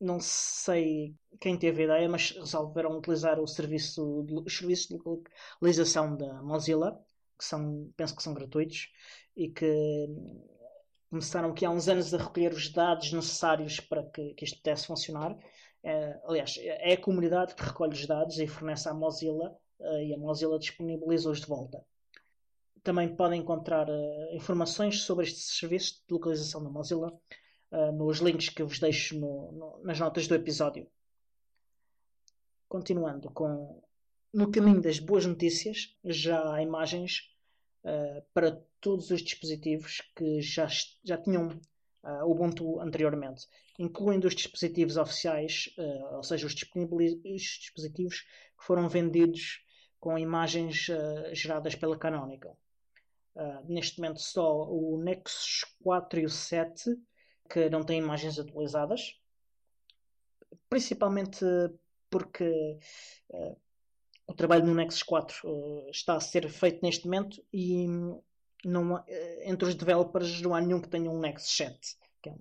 [0.00, 4.98] Não sei quem teve a ideia, mas resolveram utilizar o serviço de, os serviços de
[5.02, 7.00] localização da Mozilla,
[7.38, 8.90] que são, penso que são gratuitos,
[9.36, 10.06] e que
[11.08, 14.86] começaram aqui há uns anos a recolher os dados necessários para que, que isto pudesse
[14.86, 15.36] funcionar.
[15.86, 20.12] É, aliás, é a comunidade que recolhe os dados e fornece à Mozilla uh, e
[20.12, 21.80] a Mozilla disponibiliza-os de volta.
[22.82, 27.16] Também podem encontrar uh, informações sobre estes serviços de localização da Mozilla
[27.94, 30.88] nos links que vos deixo no, no, nas notas do episódio.
[32.68, 33.82] Continuando com
[34.32, 37.34] no caminho das boas notícias, já há imagens
[38.32, 40.68] para todos os dispositivos que já,
[41.04, 41.60] já tinham
[42.02, 43.46] uh, Ubuntu anteriormente,
[43.78, 49.64] incluindo os dispositivos oficiais, uh, ou seja, os, os, dispositivos que foram vendidos
[49.98, 52.58] com imagens uh, geradas pela Canonical.
[53.68, 56.96] neste momento só o Nexus 4 e o 7
[57.50, 59.20] que não têm imagens atualizadas,
[60.68, 61.44] principalmente
[62.10, 62.78] porque
[64.26, 67.86] o trabalho no Nexus 4 está a ser feito neste momento e
[68.64, 71.96] não, eh, entre os developers não há nenhum que tenha um Nexus 7.
[72.26, 72.32] É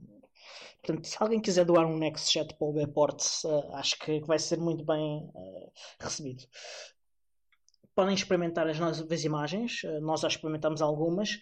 [0.81, 4.39] portanto, se alguém quiser doar um Nexus 7 para o Bports, uh, acho que vai
[4.39, 6.43] ser muito bem uh, recebido.
[7.93, 11.39] Podem experimentar as novas imagens, uh, nós já experimentamos algumas.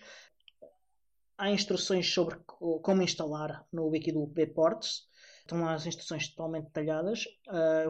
[1.37, 5.07] Há instruções sobre como instalar no wiki do Bports.
[5.39, 7.25] Estão lá as instruções totalmente detalhadas.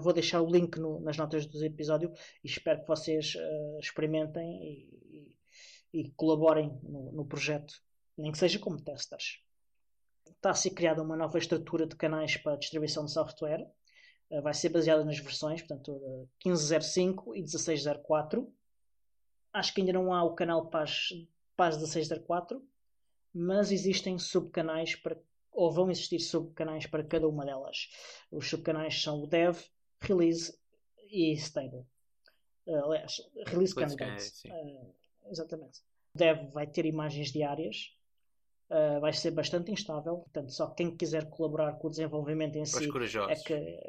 [0.01, 2.11] Vou deixar o link no, nas notas do episódio
[2.43, 3.33] e espero que vocês
[3.79, 4.89] experimentem
[5.93, 7.75] e, colaborem no, no projeto,
[8.17, 9.39] nem que seja como testers.
[10.27, 13.69] Está a ser criada uma nova estrutura de canais para distribuição de software.
[14.29, 18.47] Uh, vai ser baseada nas versões, portanto, 15.05 e 16.04.
[19.53, 21.09] Acho que ainda não há o canal para as,
[21.55, 22.59] para as 16.04,
[23.33, 27.89] mas existem subcanais para, ou vão existir subcanais para cada uma delas.
[28.31, 29.61] Os subcanais são o dev,
[30.01, 30.57] release
[31.07, 31.85] e stable.
[32.65, 34.47] Uh, aliás, release candidate.
[34.47, 35.81] Uh, Exatamente.
[36.15, 37.95] Dev vai ter imagens diárias,
[38.69, 42.87] uh, vai ser bastante instável, portanto, só quem quiser colaborar com o desenvolvimento em si
[43.29, 43.79] é que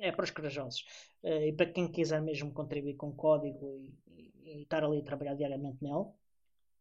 [0.00, 0.84] é para os corajosos.
[1.22, 5.04] Uh, e para quem quiser mesmo contribuir com código e, e, e estar ali a
[5.04, 6.06] trabalhar diariamente nele.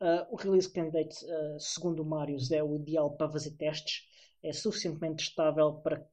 [0.02, 4.10] Uh, o Release Candidate, uh, segundo o Marius, é o ideal para fazer testes.
[4.42, 6.04] É suficientemente estável para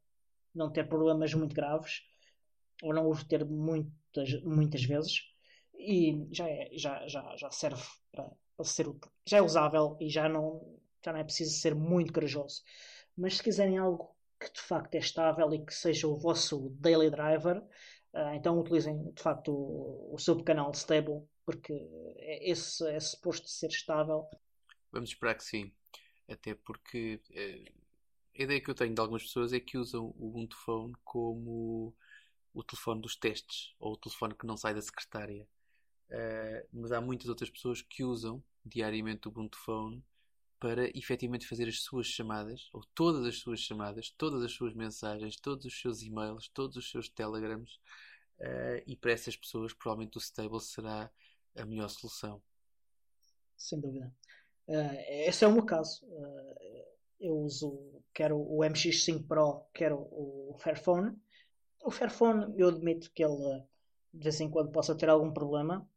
[0.54, 2.02] não ter problemas muito graves
[2.82, 5.22] ou não os ter muitas, muitas vezes
[5.78, 8.86] e já, é, já, já, já serve para, para ser
[9.26, 12.62] já é usável e já não, já não é preciso ser muito corajoso.
[13.16, 17.10] Mas se quiserem algo que de facto é estável e que seja o vosso daily
[17.10, 21.72] driver, uh, então utilizem de facto o, o subcanal stable, porque
[22.16, 24.28] é, esse é suposto ser estável.
[24.92, 25.72] Vamos esperar que sim,
[26.28, 27.78] até porque uh,
[28.38, 31.94] a ideia que eu tenho de algumas pessoas é que usam o Ubuntu Phone como
[32.54, 35.46] o telefone dos testes ou o telefone que não sai da secretária.
[36.10, 40.02] Uh, mas há muitas outras pessoas que usam diariamente o Ubuntu Phone
[40.58, 45.36] para efetivamente fazer as suas chamadas, ou todas as suas chamadas, todas as suas mensagens,
[45.36, 47.74] todos os seus e-mails, todos os seus telegrams,
[48.40, 51.10] uh, e para essas pessoas provavelmente o Stable será
[51.56, 52.42] a melhor solução.
[53.56, 54.12] Sem dúvida.
[54.66, 56.04] Uh, esse é o meu caso.
[56.06, 56.88] Uh,
[57.20, 61.16] eu uso quer o MX5 Pro, quer o Fairphone.
[61.84, 63.62] O Fairphone, eu admito que ele
[64.12, 65.88] de vez em quando possa ter algum problema,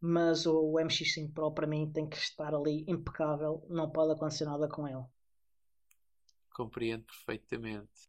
[0.00, 4.68] mas o MX5 Pro para mim tem que estar ali impecável, não pode acontecer nada
[4.68, 5.04] com ele.
[6.50, 8.08] Compreendo perfeitamente.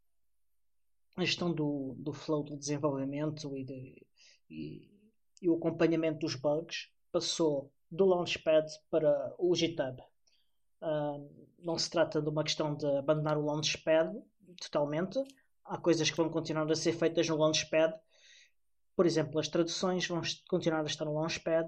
[1.16, 4.08] A gestão do, do flow do desenvolvimento e, de,
[4.50, 4.92] e,
[5.42, 10.02] e o acompanhamento dos bugs passou do Launchpad para o GitHub.
[10.82, 14.14] Uh, não se trata de uma questão de abandonar o Launchpad
[14.62, 15.20] totalmente.
[15.64, 17.94] Há coisas que vão continuar a ser feitas no Launchpad.
[18.96, 21.68] Por exemplo, as traduções vão continuar a estar no Launchpad.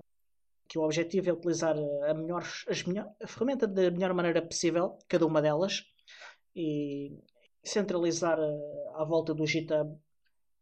[0.69, 4.97] Que o objetivo é utilizar a, melhor, as melhor, a ferramenta da melhor maneira possível,
[5.07, 5.83] cada uma delas,
[6.53, 7.17] e
[7.63, 8.37] centralizar
[8.95, 9.97] à volta do GitHub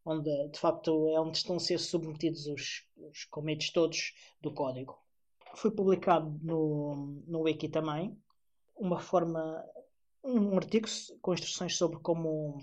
[0.05, 4.95] onde de facto é onde estão a ser submetidos os, os commits todos do código.
[5.55, 8.16] Foi publicado no, no Wiki também
[8.76, 9.63] uma forma,
[10.24, 10.88] um artigo
[11.22, 12.59] com instruções sobre como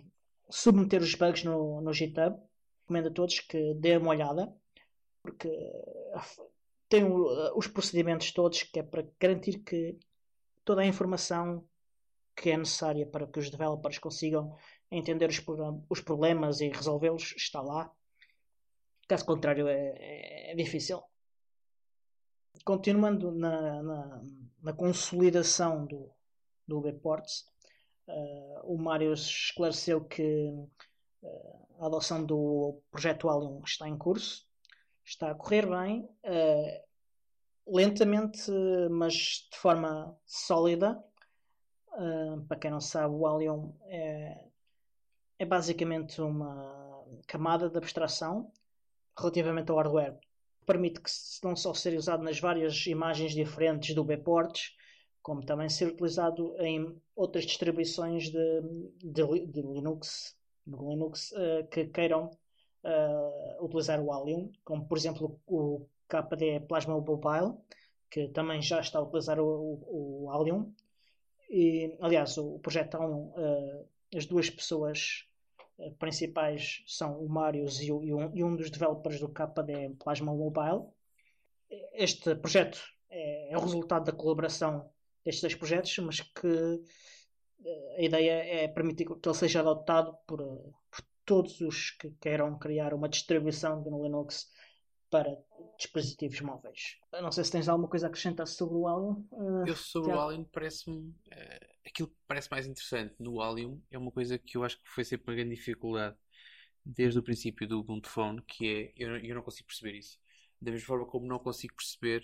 [0.50, 2.36] submeter os bugs no, no GitHub.
[2.92, 4.54] Recomendo a todos que dêem uma olhada,
[5.22, 5.48] porque
[6.90, 7.04] tem
[7.56, 9.98] os procedimentos todos que é para garantir que
[10.62, 11.66] toda a informação
[12.36, 14.54] que é necessária para que os developers consigam
[14.90, 15.42] entender os,
[15.88, 17.90] os problemas e resolvê-los está lá.
[19.08, 21.02] Caso contrário, é, é, difícil.
[22.62, 24.22] Continuando na, na,
[24.62, 26.10] na, consolidação do,
[26.68, 27.46] do Bports,
[28.06, 30.52] uh, o Mário esclareceu que
[31.78, 34.46] a adoção do projeto Allium está em curso,
[35.04, 36.92] está a correr bem, uh,
[37.66, 38.50] lentamente,
[38.90, 41.02] mas de forma sólida.
[42.48, 44.44] para quem não sabe, o Allium é,
[45.38, 48.50] é basicamente uma camada de abstração
[49.18, 50.18] relativamente ao hardware.
[50.64, 51.10] Permite que
[51.42, 54.76] não só ser usado nas várias imagens diferentes do Bports,
[55.20, 58.62] como também ser utilizado em outras distribuições de,
[59.02, 60.36] de, de Linux,
[60.66, 62.30] no Linux uh, que queiram
[62.84, 67.54] uh, utilizar o Allium, como por exemplo o KDE Plasma Mobile,
[68.10, 70.72] que também já está a utilizar o, o, o Allium.
[71.50, 75.26] E, aliás, o, o projeto Allium, uh, as duas pessoas
[75.98, 80.32] principais são o Marius e, o, e, um, e um dos developers do KDE Plasma
[80.32, 80.84] Mobile.
[81.94, 82.78] Este projeto
[83.12, 84.90] é, é, o resultado da colaboração
[85.24, 86.82] destes dois projetos, mas que
[87.96, 92.94] a ideia é permitir que ele seja adotado por, por todos os que queiram criar
[92.94, 94.50] uma distribuição no Linux
[95.10, 95.36] para
[95.78, 96.96] dispositivos móveis.
[97.12, 99.26] Não sei se tens alguma coisa a acrescentar sobre o Allium.
[99.30, 100.20] Uh, eu sobre Tiago?
[100.20, 100.96] o Allium parece-me.
[100.96, 104.88] Uh, aquilo que parece mais interessante no Allium é uma coisa que eu acho que
[104.88, 106.16] foi sempre uma grande dificuldade
[106.84, 108.92] desde o princípio do Ubuntu Phone, que é.
[108.96, 110.18] Eu, eu não consigo perceber isso.
[110.60, 112.22] Da mesma forma como não consigo perceber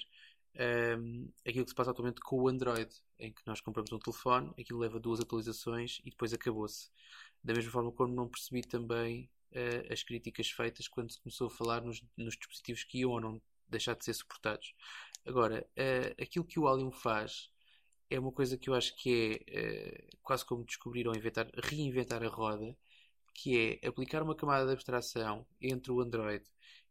[0.56, 4.52] um, aquilo que se passa atualmente com o Android, em que nós compramos um telefone,
[4.58, 6.90] aquilo leva duas atualizações e depois acabou-se.
[7.42, 11.50] Da mesma forma como não percebi também uh, as críticas feitas quando se começou a
[11.50, 14.74] falar nos, nos, dispositivos que iam ou não deixar de ser suportados.
[15.26, 17.50] Agora, uh, aquilo que o Allium faz
[18.10, 22.22] é uma coisa que eu acho que é uh, quase como descobrir ou inventar, reinventar
[22.24, 22.76] a roda,
[23.34, 26.44] que é aplicar uma camada de abstração entre o Android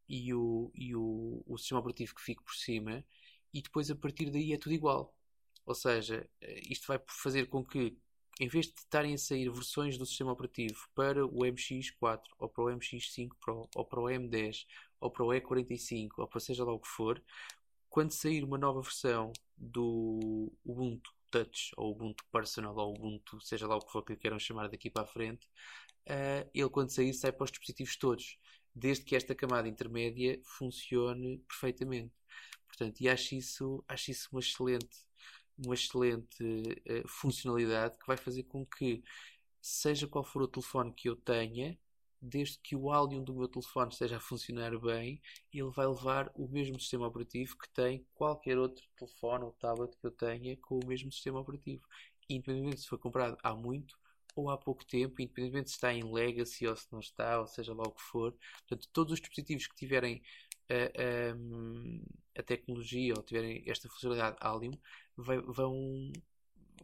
[0.07, 3.03] e o, e o, o sistema operativo que fica por cima
[3.57, 5.15] e depois a partir daí é tudo igual.
[5.65, 6.29] Ou seja,
[6.69, 7.97] isto vai fazer com que
[8.39, 12.63] em vez de estarem a sair versões do sistema operativo para o MX4 ou para
[12.63, 14.65] o MX5 Pro ou para o M10
[14.99, 17.21] ou para o E45 ou para seja lá o que for,
[17.89, 23.75] quando sair uma nova versão do Ubuntu Touch ou Ubuntu Personal ou Ubuntu, seja lá
[23.75, 25.47] o que for que queiram chamar daqui para a frente,
[26.07, 28.37] uh, ele quando sair sai para os dispositivos todos,
[28.73, 32.13] desde que esta camada intermédia funcione perfeitamente.
[32.78, 35.07] Portanto, e acho isso, acho isso uma excelente
[35.57, 39.03] uma excelente uh, funcionalidade que vai fazer com que,
[39.59, 41.78] seja qual for o telefone que eu tenha,
[42.21, 45.21] desde que o áudio do meu telefone esteja a funcionar bem,
[45.53, 50.05] ele vai levar o mesmo sistema operativo que tem qualquer outro telefone ou tablet que
[50.05, 51.84] eu tenha com o mesmo sistema operativo.
[52.30, 53.97] Independentemente se foi comprado há muito
[54.36, 57.73] ou há pouco tempo, independentemente se está em legacy ou se não está, ou seja
[57.73, 58.36] lá o que for.
[58.67, 60.21] Portanto, todos os dispositivos que tiverem
[60.70, 64.78] a, a, a tecnologia ou tiverem esta funcionalidade Allium
[65.15, 66.11] vai, vão,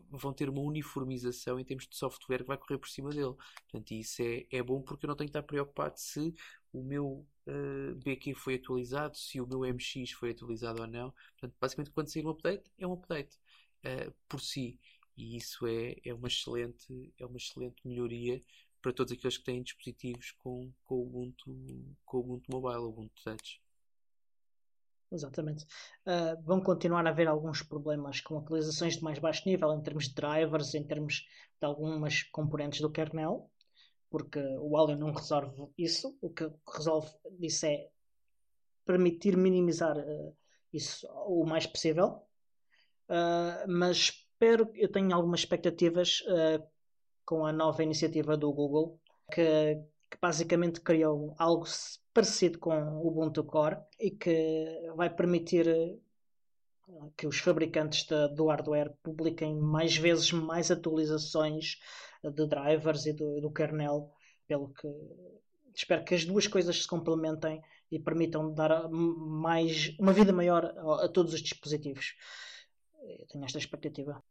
[0.10, 3.36] vão ter uma uniformização em termos de software que vai correr por cima dele.
[3.70, 6.34] Portanto, isso é, é bom porque eu não tenho que estar preocupado se
[6.72, 11.14] o meu uh, BQ foi atualizado, se o meu MX foi atualizado ou não.
[11.34, 13.38] Portanto, basicamente, quando sair um update, é um update
[13.86, 14.80] uh, por si.
[15.16, 18.42] E isso é, é, uma excelente, é uma excelente melhoria
[18.82, 21.56] para todos aqueles que têm dispositivos com, com Ubuntu,
[22.04, 23.63] com Ubuntu Mobile, Ubuntu Touch.
[25.14, 25.64] Exatamente.
[26.08, 30.08] Uh, vão continuar a haver alguns problemas com atualizações de mais baixo nível em termos
[30.10, 31.28] de drivers, em termos
[31.60, 33.48] de algumas componentes do kernel,
[34.10, 36.18] porque o Alien não resolve isso.
[36.20, 37.90] O que resolve isso é
[38.86, 40.36] permitir minimizar uh,
[40.74, 42.24] isso o mais possível.
[43.08, 46.24] Uh, mas espero, eu tenho algumas expectativas
[47.24, 49.00] com a nova iniciativa do Google,
[49.32, 49.76] que,
[50.10, 51.66] que basicamente criou algo
[52.14, 55.66] parecido com o Ubuntu Core e que vai permitir
[57.18, 61.80] que os fabricantes de, do hardware publiquem mais vezes mais atualizações
[62.24, 64.12] de drivers e do, do kernel,
[64.48, 64.88] pelo que
[65.74, 67.62] espero que as duas coisas se complementem
[67.92, 72.16] e permitam dar mais uma vida maior a, a todos os dispositivos.
[73.02, 74.24] Eu tenho esta expectativa.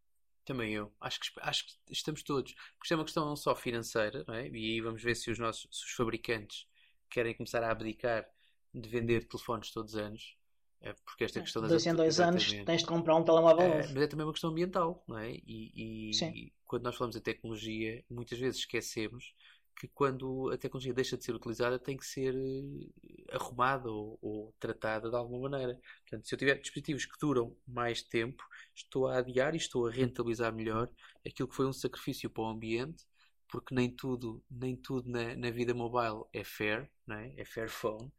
[0.45, 0.93] Também eu.
[1.01, 2.53] Acho que, acho que estamos todos.
[2.53, 4.49] Porque isto é uma questão não só financeira, não é?
[4.49, 6.67] e aí vamos ver se os nossos se os fabricantes
[7.13, 8.27] querem começar a abdicar
[8.75, 10.37] de vender telefones todos os anos.
[10.81, 13.79] É porque esta questão das dois em dois anos tens de comprar um telemóvel é,
[13.87, 15.31] Mas é também uma questão ambiental, não é?
[15.31, 19.33] E, e, e, quando nós falamos de tecnologia, muitas vezes esquecemos
[19.77, 24.55] que quando a tecnologia deixa de ser utilizada tem que ser eh, arrumada ou, ou,
[24.59, 25.81] tratada de alguma maneira.
[26.03, 28.45] Portanto, se eu tiver dispositivos que duram mais tempo,
[28.75, 30.91] estou a adiar e estou a rentabilizar melhor
[31.27, 33.05] aquilo que foi um sacrifício para o ambiente,
[33.53, 37.35] porque nem tudo, nem tudo na, na vida mobile é fair, não é?
[37.37, 38.11] é fair phone.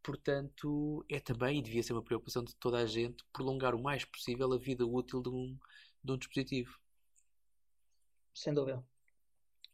[0.00, 4.04] Portanto, é também, e devia ser uma preocupação de toda a gente, prolongar o mais
[4.04, 5.58] possível a vida útil de um,
[6.04, 6.78] de um dispositivo.
[8.32, 8.78] Sem dúvida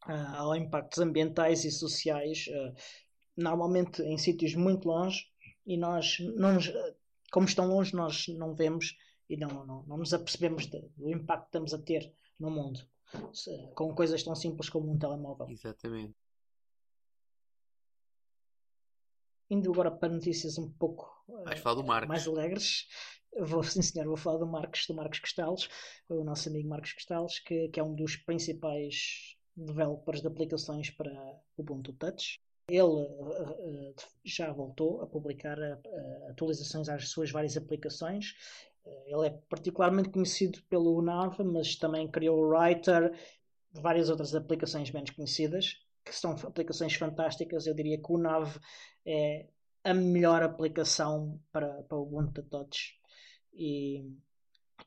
[0.06, 2.74] uh, há impactos ambientais e sociais, uh,
[3.36, 5.26] normalmente em sítios muito longe,
[5.66, 6.72] e nós, não nos,
[7.30, 8.96] como estão longe, nós não vemos
[9.28, 12.80] e não, não, não nos apercebemos do impacto que estamos a ter no mundo
[13.74, 15.48] com coisas tão simples como um telemóvel.
[15.48, 16.14] Exatamente.
[19.50, 22.08] Indo agora para notícias um pouco Vais falar do Marcos.
[22.08, 22.86] mais alegres,
[23.38, 25.68] vou, sim senhor, vou falar do Marcos, do Marcos Costales,
[26.08, 31.12] o nosso amigo Marcos Costales, que, que é um dos principais developers de aplicações para
[31.56, 32.40] Ubuntu Touch.
[32.68, 33.94] Ele uh,
[34.24, 35.58] já voltou a publicar
[36.30, 38.34] atualizações às suas várias aplicações.
[38.84, 43.12] Uh, ele é particularmente conhecido pelo Nav, mas também criou o Writer,
[43.72, 47.66] várias outras aplicações menos conhecidas, que são aplicações fantásticas.
[47.66, 48.58] Eu diria que o Nav
[49.06, 49.46] é
[49.82, 52.94] a melhor aplicação para, para o Ubuntu Touch.
[53.52, 54.10] E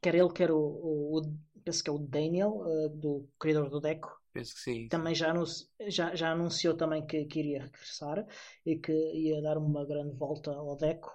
[0.01, 2.63] quer ele, quer o, o, o penso que é o Daniel,
[2.95, 4.87] do criador do Deco, Penso que sim.
[4.87, 5.33] Também já,
[5.87, 8.23] já, já anunciou também que, que iria regressar
[8.63, 11.11] e que ia dar uma grande volta ao Deco.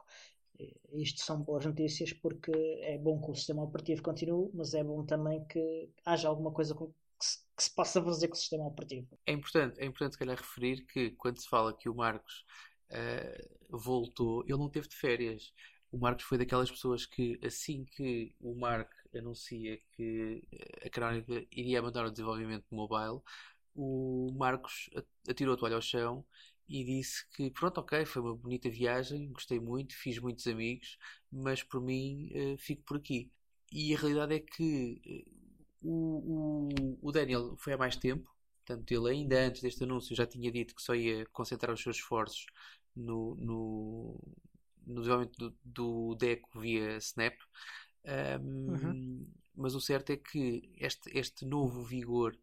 [0.93, 2.53] Isto são boas notícias porque
[2.83, 6.75] é bom que o sistema operativo continue, mas é bom também que haja alguma coisa
[6.75, 6.87] que
[7.21, 9.09] se, que se possa fazer com o sistema operativo.
[9.27, 12.45] É importante, é importante calhar referir que quando se fala que o Marcos
[12.91, 15.53] uh, voltou, ele não teve de férias.
[15.91, 21.47] O Marcos foi daquelas pessoas que assim que o Mark anuncia que eh, a Crónica
[21.51, 23.21] iria abandonar o desenvolvimento mobile,
[23.75, 24.89] o Marcos
[25.29, 26.25] atirou a toalha ao chão
[26.69, 30.99] e disse que pronto, ok, foi uma bonita viagem, gostei muito, fiz muitos amigos,
[31.31, 33.31] mas por mim uh, fico por aqui.
[33.71, 35.27] E a realidade é que
[35.83, 38.31] uh, o, o, o, Daniel foi há mais tempo,
[38.65, 41.97] portanto, ele ainda antes deste anúncio já tinha dito que só ia concentrar os seus
[41.97, 42.47] esforços
[42.95, 44.21] no, no,
[44.87, 47.35] no desenvolvimento do, do Deco via Snap.
[48.05, 49.27] Um, uhum.
[49.55, 52.37] Mas o certo é que este, este novo vigor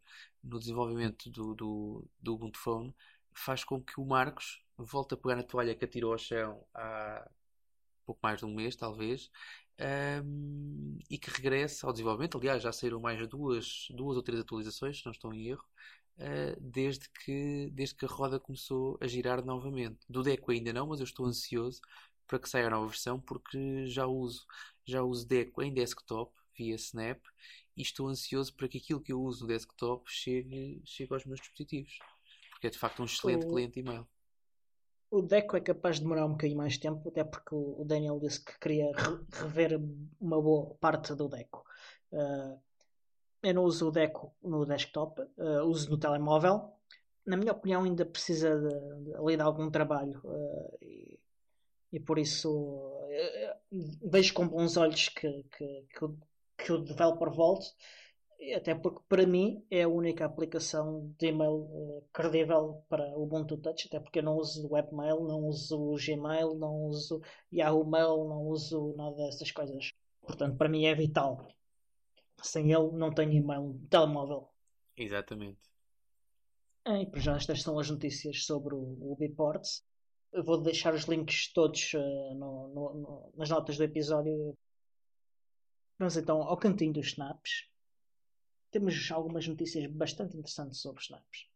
[0.44, 2.94] no desenvolvimento do, do, do Ubuntu Phone
[3.40, 7.30] faz com que o Marcos volte a pegar na toalha que atirou ao chão há
[8.06, 9.30] pouco mais de um mês, talvez,
[10.24, 12.38] um, e que regresse ao desenvolvimento.
[12.38, 15.64] Aliás, já saíram mais duas, duas ou três atualizações, se não estou em erro,
[16.18, 20.00] uh, desde, que, desde que a roda começou a girar novamente.
[20.10, 21.82] Do Deco ainda não, mas eu estou ansioso
[22.28, 24.46] para que saia a nova versão porque já uso,
[24.86, 27.20] já uso Deco em desktop via Snap
[27.76, 31.40] e estou ansioso para que aquilo que eu uso no desktop chegue, chegue aos meus
[31.40, 31.98] dispositivos.
[32.60, 34.06] Porque é de facto um excelente o, cliente e-mail.
[35.10, 38.44] O Deco é capaz de demorar um bocadinho mais tempo, até porque o Daniel disse
[38.44, 38.92] que queria
[39.32, 39.80] rever
[40.20, 41.66] uma boa parte do Deco.
[42.12, 42.60] Uh,
[43.42, 46.74] eu não uso o Deco no desktop, uh, uso no telemóvel.
[47.26, 50.20] Na minha opinião, ainda precisa de, de, ali de algum trabalho.
[50.26, 51.20] Uh, e
[51.92, 53.08] e por isso
[54.04, 56.18] vejo com bons olhos que, que, que, o,
[56.58, 57.68] que o developer volte,
[58.56, 63.58] até porque para mim é a única aplicação de e-mail uh, credível para o Ubuntu
[63.58, 67.22] Touch, até porque eu não uso webmail, não uso Gmail, não uso
[67.52, 69.92] Yahoo Mail, não uso nada dessas coisas.
[70.22, 71.48] Portanto, para mim é vital.
[72.42, 74.48] Sem ele não tenho e-mail telemóvel.
[74.96, 75.60] Exatamente.
[76.88, 79.84] E por já estas são as notícias sobre o, o Biports.
[80.32, 84.58] Eu vou deixar os links todos uh, no, no, no, nas notas do episódio.
[85.98, 87.69] Vamos então ao cantinho dos snaps.
[88.72, 91.50] Temos algumas notícias bastante interessantes sobre snaps.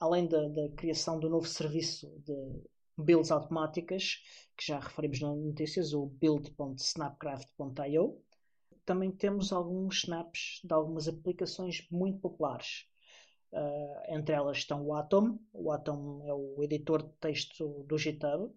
[0.00, 2.62] Além da, da criação do novo serviço de
[2.96, 4.22] builds automáticas,
[4.56, 8.18] que já referimos nas notícias, o build.snapcraft.io,
[8.84, 12.86] também temos alguns snaps de algumas aplicações muito populares.
[13.52, 15.38] Uh, entre elas estão o Atom.
[15.52, 18.50] O Atom é o editor de texto do GitHub.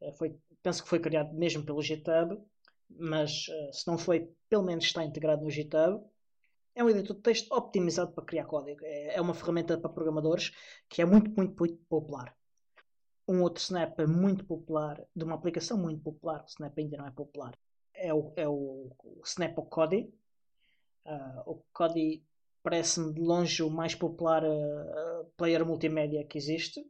[0.00, 2.36] Uh, foi, penso que foi criado mesmo pelo GitHub
[2.88, 6.02] mas uh, se não foi, pelo menos está integrado no GitHub.
[6.76, 8.80] É um editor de texto optimizado para criar código.
[8.84, 10.52] É, é uma ferramenta para programadores
[10.90, 12.36] que é muito, muito, muito popular.
[13.26, 17.10] Um outro Snap muito popular, de uma aplicação muito popular, o Snap ainda não é
[17.10, 17.58] popular,
[17.94, 20.12] é o, é o, o Snap Kodi.
[21.06, 22.22] Uh, o Kodi
[22.62, 26.86] parece-me de longe o mais popular uh, player multimédia que existe.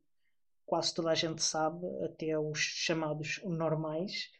[0.66, 4.32] Quase toda a gente sabe, até os chamados normais.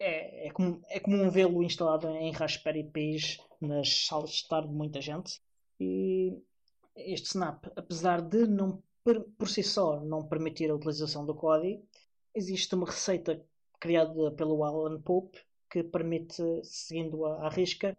[0.00, 4.72] É, é, comum, é comum vê-lo instalado em Raspberry Pis nas salas de estar de
[4.72, 5.40] muita gente.
[5.78, 6.36] E
[6.96, 8.82] este Snap, apesar de não
[9.38, 11.86] por si só não permitir a utilização do código,
[12.34, 13.44] existe uma receita
[13.78, 15.38] criada pelo Alan Pope
[15.70, 17.96] que permite, seguindo a, a risca,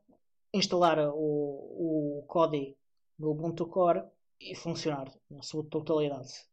[0.54, 2.76] instalar o, o código
[3.18, 4.04] no Ubuntu Core
[4.40, 6.51] e funcionar na sua totalidade.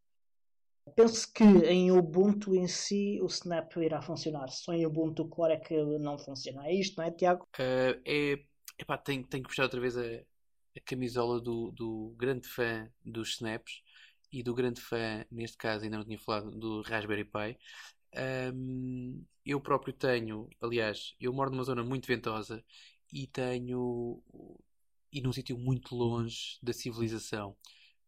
[0.94, 4.48] Penso que em Ubuntu em si o Snap irá funcionar.
[4.48, 6.66] Só em Ubuntu Core é que não funciona.
[6.66, 7.46] É isto, não é, Tiago?
[7.58, 8.38] Uh, é,
[8.78, 13.30] epá, tenho, tenho que puxar outra vez a, a camisola do, do grande fã dos
[13.30, 13.82] Snaps
[14.32, 17.58] e do grande fã, neste caso ainda não tinha falado, do Raspberry Pi.
[18.54, 22.62] Um, eu próprio tenho, aliás, eu moro numa zona muito ventosa
[23.12, 24.22] e tenho
[25.12, 27.56] e num sítio muito longe da civilização.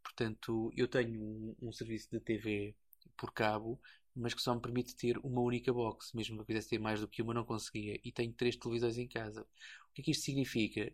[0.03, 2.75] Portanto, eu tenho um, um, serviço de TV
[3.17, 3.81] por cabo,
[4.15, 6.15] mas que só me permite ter uma única box.
[6.15, 8.01] Mesmo que eu quisesse ter mais do que uma, não conseguia.
[8.05, 9.43] E tenho três televisões em casa.
[9.43, 10.93] O que é que isto significa?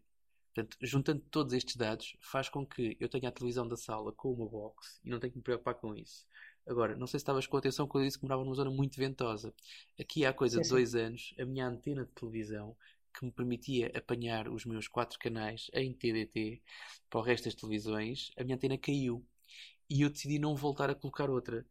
[0.55, 4.33] Portanto, juntando todos estes dados, faz com que eu tenha a televisão da sala com
[4.33, 6.27] uma box e não tenho que me preocupar com isso.
[6.67, 8.97] Agora, não sei se estavas com atenção quando eu disse que morava numa zona muito
[8.97, 9.55] ventosa.
[10.01, 12.75] Aqui há coisa de dois anos, a minha antena de televisão,
[13.17, 16.61] que me permitia apanhar os meus quatro canais em TDT
[17.09, 19.25] para o resto das televisões, a minha antena caiu.
[19.89, 21.65] E eu decidi não voltar a colocar outra.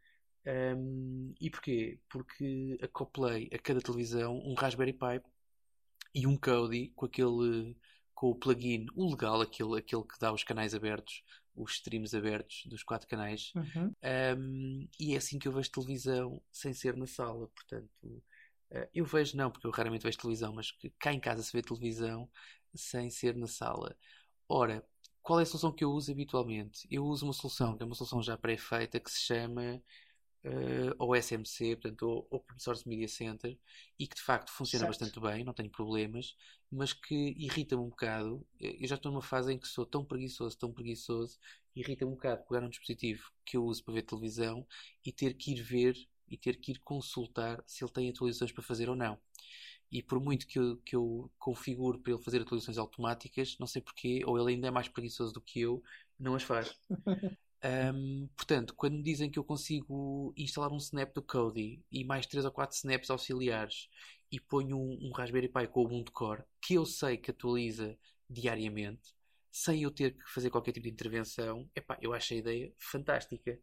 [0.46, 2.00] Um, e porquê?
[2.10, 5.22] Porque acoplei a cada televisão um Raspberry Pi
[6.14, 7.76] e um Kodi com aquele
[8.16, 11.22] com o plugin, o legal, aquele, aquele que dá os canais abertos,
[11.54, 13.52] os streams abertos dos quatro canais.
[13.54, 13.94] Uhum.
[14.38, 17.50] Um, e é assim que eu vejo televisão sem ser na sala.
[17.50, 18.24] Portanto,
[18.94, 21.62] eu vejo, não, porque eu raramente vejo televisão, mas que cá em casa se vê
[21.62, 22.30] televisão
[22.74, 23.96] sem ser na sala.
[24.48, 24.86] Ora,
[25.22, 26.88] qual é a solução que eu uso habitualmente?
[26.92, 29.82] Eu uso uma solução, que é uma solução já pré-feita, que se chama
[30.46, 33.58] uh, ou SMC, portanto, Open Source Media Center,
[33.98, 35.00] e que de facto funciona certo.
[35.00, 36.36] bastante bem, não tenho problemas,
[36.72, 38.46] mas que irrita-me um bocado.
[38.60, 41.40] Eh, eu já estou numa fase em que sou tão preguiçoso, tão preguiçoso,
[41.76, 44.66] irrita-me um bocado pegar um dispositivo que eu uso para ver televisão
[45.04, 45.96] e ter que ir ver
[46.28, 49.18] e ter que ir consultar se ele tem atualizações para fazer ou não.
[49.92, 53.82] E por muito que eu, que eu configure para ele fazer atualizações automáticas, não sei
[53.82, 55.84] porquê, ou ele ainda é mais preguiçoso do que eu,
[56.20, 56.76] não as faz.
[57.66, 62.28] Um, portanto, quando me dizem que eu consigo instalar um snap do Kodi e mais
[62.28, 63.90] 3 ou 4 snaps auxiliares
[64.32, 67.98] e ponho um, um Raspberry Pi com o Ubuntu Core, que eu sei que atualiza
[68.30, 69.16] diariamente,
[69.52, 73.60] sem eu ter que fazer qualquer tipo de intervenção, epá, eu acho a ideia fantástica.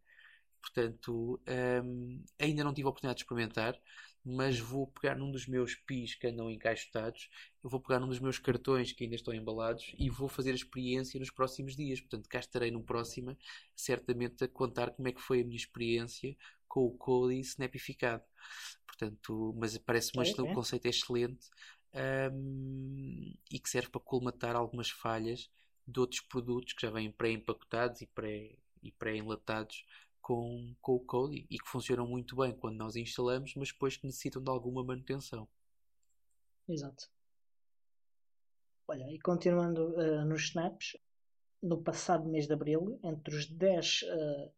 [0.63, 1.41] Portanto,
[1.83, 3.77] um, ainda não tive a oportunidade de experimentar,
[4.23, 7.29] mas vou pegar num dos meus PIs que andam encaixotados,
[7.61, 10.55] eu vou pegar num dos meus cartões que ainda estão embalados e vou fazer a
[10.55, 11.99] experiência nos próximos dias.
[11.99, 13.37] Portanto, cá estarei no próximo,
[13.75, 16.33] certamente a contar como é que foi a minha experiência
[16.65, 18.23] com o Kodi snapificado.
[18.87, 20.41] Portanto, mas parece-me é, é.
[20.41, 21.49] o conceito é excelente
[22.31, 25.51] um, e que serve para colmatar algumas falhas
[25.85, 31.59] de outros produtos que já vêm pré-empacotados e pré-enlatados pré com, com o Kodi e
[31.59, 35.47] que funcionam muito bem quando nós instalamos, mas depois que necessitam de alguma manutenção.
[36.67, 37.11] Exato.
[38.87, 40.97] Olha, e continuando uh, nos snaps,
[41.61, 44.51] no passado mês de abril, entre os 10, uh,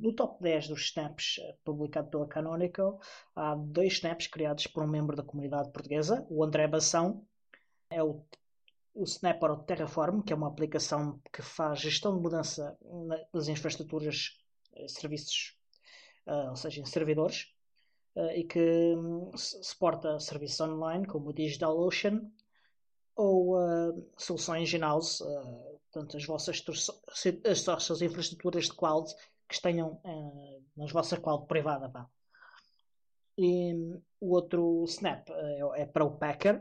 [0.00, 3.00] no top 10 dos snaps uh, publicado pela Canonical,
[3.34, 7.26] há dois snaps criados por um membro da comunidade portuguesa, o André Bação.
[7.88, 8.22] É o,
[8.94, 12.78] o Snap para o Terraform, que é uma aplicação que faz gestão de mudança
[13.32, 14.43] das infraestruturas eh,
[14.88, 15.56] serviços,
[16.26, 17.52] uh, ou seja, em servidores,
[18.16, 22.30] uh, e que um, suporta serviços online como o DigitalOcean
[23.16, 23.54] ou
[24.18, 25.22] soluções in-house,
[25.92, 26.64] portanto, as vossas,
[27.48, 29.08] as vossas infraestruturas de cloud
[29.48, 30.00] que tenham
[30.76, 31.88] nas vossas cloud privada.
[31.88, 32.10] Pá.
[33.38, 36.60] E um, o outro Snap é, é para o Packer,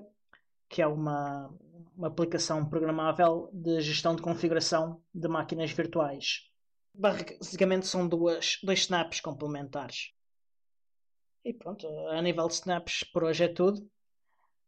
[0.69, 1.51] que é uma,
[1.97, 6.52] uma aplicação programável de gestão de configuração de máquinas virtuais
[6.93, 10.13] basicamente são duas, dois snaps complementares.
[11.43, 13.89] E pronto, a nível de snaps por hoje é tudo.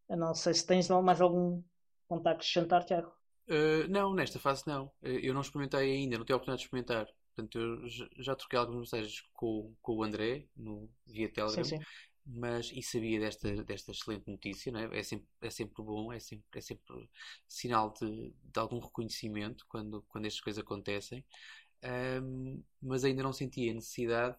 [0.09, 1.63] Eu não sei se tens mais algum
[2.07, 3.11] contacto de jantar, Tiago.
[3.47, 4.91] Uh, não, nesta fase não.
[5.01, 7.07] Eh, eu não experimentei ainda, não tenho a oportunidade de experimentar.
[7.35, 11.63] Portanto, eu já troquei algumas mensagens com, com o André no, via Telegram.
[11.63, 11.83] Sim, sim.
[12.25, 14.99] mas e sabia desta, desta excelente notícia, não é?
[14.99, 17.09] É sempre, é sempre bom, é sempre, é sempre
[17.47, 21.25] sinal de, de algum reconhecimento quando, quando estas coisas acontecem,
[21.83, 24.37] um, mas ainda não senti a necessidade,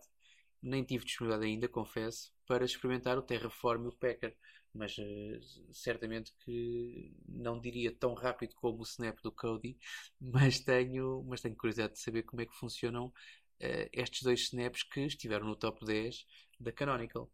[0.63, 4.37] nem tive disponibilidade ainda, confesso, para experimentar o Terraform e o Packer
[4.77, 9.77] mas uh, certamente que não diria tão rápido como o Snap do Cody,
[10.21, 14.83] mas tenho, mas tenho curiosidade de saber como é que funcionam uh, estes dois snaps
[14.83, 16.27] que estiveram no top 10
[16.61, 17.31] da Canonical.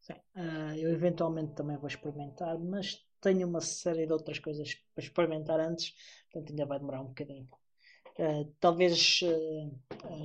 [0.00, 5.04] Sim, uh, eu eventualmente também vou experimentar, mas tenho uma série de outras coisas para
[5.04, 5.94] experimentar antes,
[6.30, 7.48] portanto ainda vai demorar um bocadinho.
[8.60, 9.20] Talvez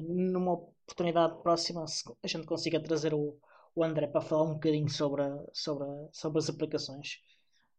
[0.07, 1.85] numa oportunidade próxima
[2.21, 3.37] a gente consiga trazer o,
[3.75, 5.23] o André para falar um bocadinho sobre,
[5.53, 7.19] sobre, sobre as aplicações.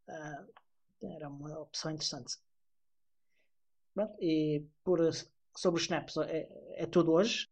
[0.08, 0.52] Uh,
[1.02, 2.36] era uma opção interessante.
[3.94, 4.98] Pronto, e por,
[5.56, 7.48] sobre os snaps é, é tudo hoje.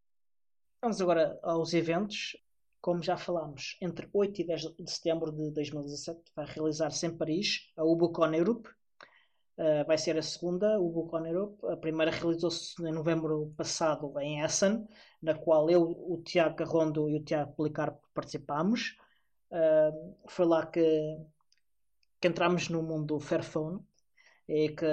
[0.80, 2.36] Vamos agora aos eventos.
[2.80, 7.70] Como já falámos, entre 8 e 10 de setembro de 2017 vai realizar-se em Paris
[7.76, 8.68] a UBUCON Europe.
[9.58, 11.66] Uh, vai ser a segunda, o UBUCON Europe.
[11.66, 14.86] A primeira realizou-se em novembro passado em Essen
[15.20, 18.96] na qual eu, o Tiago Carrondo e o Tiago Policarpo participámos.
[19.50, 20.80] Uh, foi lá que,
[22.20, 23.80] que entramos no mundo do Fairphone
[24.48, 24.86] e que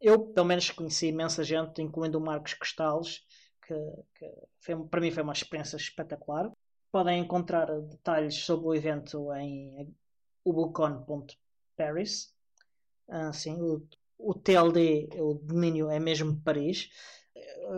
[0.00, 3.26] eu, pelo menos, conheci imensa gente, incluindo o Marcos Costales,
[3.66, 3.74] que,
[4.14, 6.50] que foi, para mim foi uma experiência espetacular.
[6.90, 9.94] Podem encontrar detalhes sobre o evento em
[10.44, 12.34] ubucon.paris.
[13.08, 13.86] Ah, sim, o,
[14.18, 16.90] o TLD, o domínio é mesmo Paris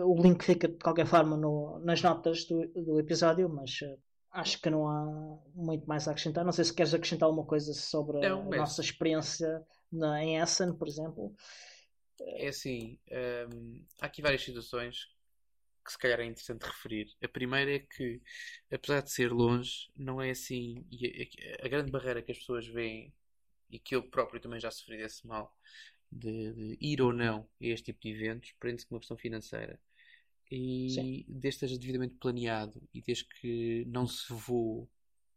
[0.05, 3.99] o link fica de qualquer forma no, nas notas do, do episódio, mas uh,
[4.31, 6.45] acho que não há muito mais a acrescentar.
[6.45, 10.73] Não sei se queres acrescentar alguma coisa sobre não, a nossa experiência na, em Essen,
[10.73, 11.35] por exemplo.
[12.21, 12.99] É assim,
[13.51, 15.09] um, há aqui várias situações
[15.83, 17.07] que se calhar é interessante referir.
[17.23, 18.21] A primeira é que,
[18.71, 20.85] apesar de ser longe, não é assim.
[20.91, 21.27] E
[21.61, 23.11] a, a grande barreira que as pessoas veem,
[23.71, 25.55] e que eu próprio também já sofri desse mal,
[26.11, 29.79] de, de, ir ou não a este tipo de eventos prende-se com uma questão financeira.
[30.51, 31.25] E Sim.
[31.27, 34.85] desde que esteja devidamente planeado e desde que não se voe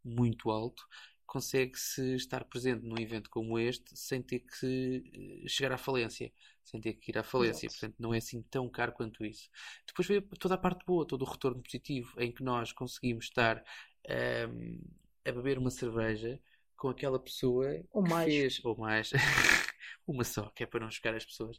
[0.03, 0.85] muito alto,
[1.25, 6.31] consegue-se estar presente num evento como este sem ter que eh, chegar à falência,
[6.63, 7.65] sem ter que ir à falência.
[7.65, 7.79] Exato.
[7.79, 9.49] Portanto, não é assim tão caro quanto isso.
[9.87, 13.57] Depois veio toda a parte boa, todo o retorno positivo, em que nós conseguimos estar
[13.57, 14.79] um, ehm,
[15.25, 16.39] a beber uma cerveja
[16.85, 18.31] com aquela pessoa ou mais.
[18.31, 19.11] fez, ou mais,
[20.05, 21.57] uma só, que é para não chocar as pessoas,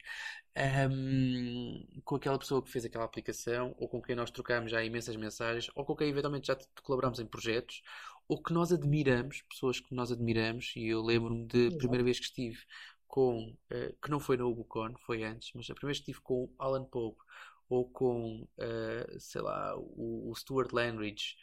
[0.89, 5.17] um, com aquela pessoa que fez aquela aplicação, ou com quem nós trocámos já imensas
[5.17, 7.83] mensagens, ou com quem eventualmente já colaboramos em projetos,
[8.29, 12.21] ou que nós admiramos, pessoas que nós admiramos, e eu lembro-me de a primeira vez
[12.21, 12.61] que estive
[13.09, 16.21] com, uh, que não foi na Ubucon, foi antes, mas a primeira vez que estive
[16.21, 17.21] com Alan Pope,
[17.69, 21.35] ou com, uh, sei lá, o, o Stuart Landridge,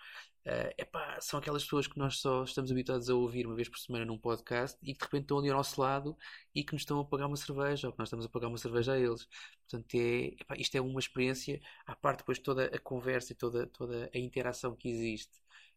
[0.46, 3.80] Uh, epá, são aquelas pessoas que nós só estamos habituados a ouvir uma vez por
[3.80, 6.18] semana num podcast e que de repente estão ali ao nosso lado
[6.54, 8.58] e que nos estão a pagar uma cerveja ou que nós estamos a pagar uma
[8.58, 9.26] cerveja a eles.
[9.70, 13.68] Portanto, é, epá, isto é uma experiência, à parte depois toda a conversa e toda,
[13.68, 15.32] toda a interação que existe,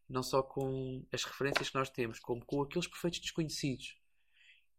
[0.09, 3.95] não só com as referências que nós temos, como com aqueles perfeitos desconhecidos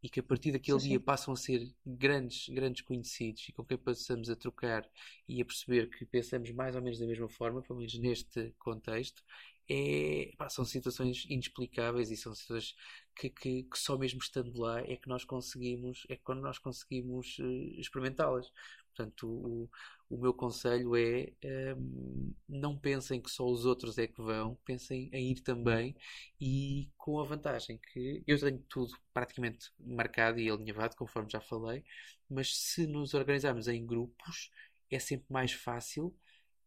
[0.03, 1.05] e que a partir daquele sim, dia sim.
[1.05, 4.89] passam a ser grandes, grandes conhecidos e com quem passamos a trocar
[5.27, 9.23] e a perceber que pensamos mais ou menos da mesma forma, pelo menos neste contexto,
[9.69, 12.75] é, pá, são situações inexplicáveis e são situações
[13.15, 17.39] que, que, que, só mesmo estando lá é que nós conseguimos, é quando nós conseguimos
[17.39, 18.51] uh, experimentá-las.
[18.95, 19.71] Portanto, o,
[20.11, 21.33] o meu conselho é
[21.77, 25.95] um, não pensem que só os outros é que vão, pensem em ir também
[26.41, 31.85] e com a vantagem que eu tenho tudo praticamente marcado e alinhavado, conforme já falei,
[32.29, 34.51] mas se nos organizarmos em grupos
[34.91, 36.15] é sempre mais fácil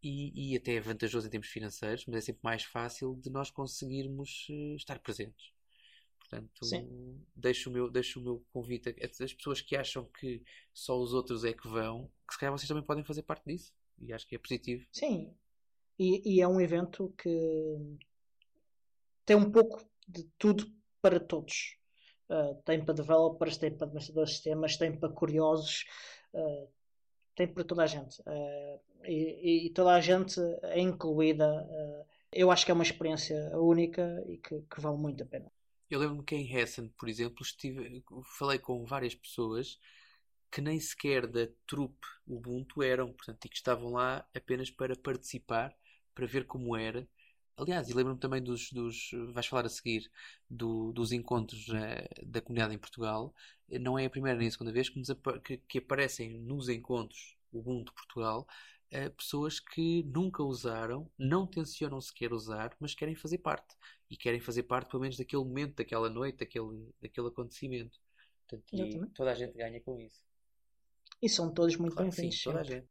[0.03, 3.51] e, e, até é vantajoso em termos financeiros, mas é sempre mais fácil de nós
[3.51, 5.51] conseguirmos uh, estar presentes.
[6.19, 7.19] Portanto, Sim.
[7.35, 10.41] deixo o, meu, deixo o meu convite as pessoas que acham que
[10.73, 13.73] só os outros é que vão, que se calhar vocês também podem fazer parte disso.
[13.99, 14.87] E acho que é positivo.
[14.91, 15.33] Sim.
[15.99, 17.77] E, e é um evento que
[19.25, 20.65] tem um pouco de tudo
[21.01, 21.77] para todos.
[22.29, 25.85] Uh, tem para developers, tem para administradores de sistemas, tem para curiosos,
[26.33, 26.69] uh,
[27.35, 28.21] tem para toda a gente.
[28.21, 31.47] Uh, e, e, toda a gente é incluída.
[31.47, 35.51] Uh, eu acho que é uma experiência única e que, que vale muito a pena.
[35.89, 38.03] Eu lembro-me que em Hessen, por exemplo, estive,
[38.37, 39.77] falei com várias pessoas
[40.49, 45.73] que nem sequer da trupe Ubuntu eram, portanto, e que estavam lá apenas para participar,
[46.13, 47.07] para ver como era.
[47.57, 50.09] Aliás, e lembro-me também dos, dos, vais falar a seguir,
[50.49, 53.33] do, dos encontros uh, da comunidade em Portugal.
[53.79, 55.09] Não é a primeira nem a segunda vez que, nos,
[55.43, 58.47] que, que aparecem nos encontros Ubuntu Portugal
[58.93, 63.75] uh, pessoas que nunca usaram, não tencionam sequer usar, mas querem fazer parte.
[64.09, 67.97] E querem fazer parte, pelo menos, daquele momento, daquela noite, daquele, daquele acontecimento.
[68.47, 70.21] Portanto, toda a gente ganha com isso.
[71.21, 72.43] E são todos muito claro, bem-vindos.
[72.43, 72.87] Toda a gente.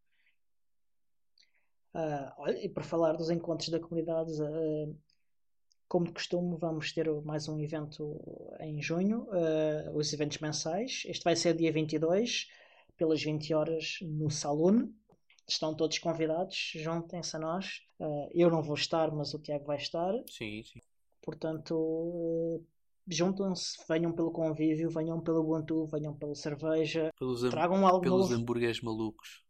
[1.93, 4.97] Uh, olha, e para falar dos encontros da comunidade, uh,
[5.91, 8.17] como de costume, vamos ter mais um evento
[8.61, 11.03] em junho, uh, os eventos mensais.
[11.05, 12.49] Este vai ser dia 22,
[12.97, 14.89] pelas 20 horas, no Saloon.
[15.49, 17.83] Estão todos convidados, juntem-se a nós.
[18.33, 20.15] eu não vou estar, mas o Tiago vai estar.
[20.29, 20.81] Sim, sim.
[21.21, 22.63] Portanto,
[23.09, 28.41] juntam-se, venham pelo convívio, venham pelo Ubuntu, venham pela cerveja, pelos tragam algo pelos novo.
[28.41, 29.43] hambúrgueres malucos.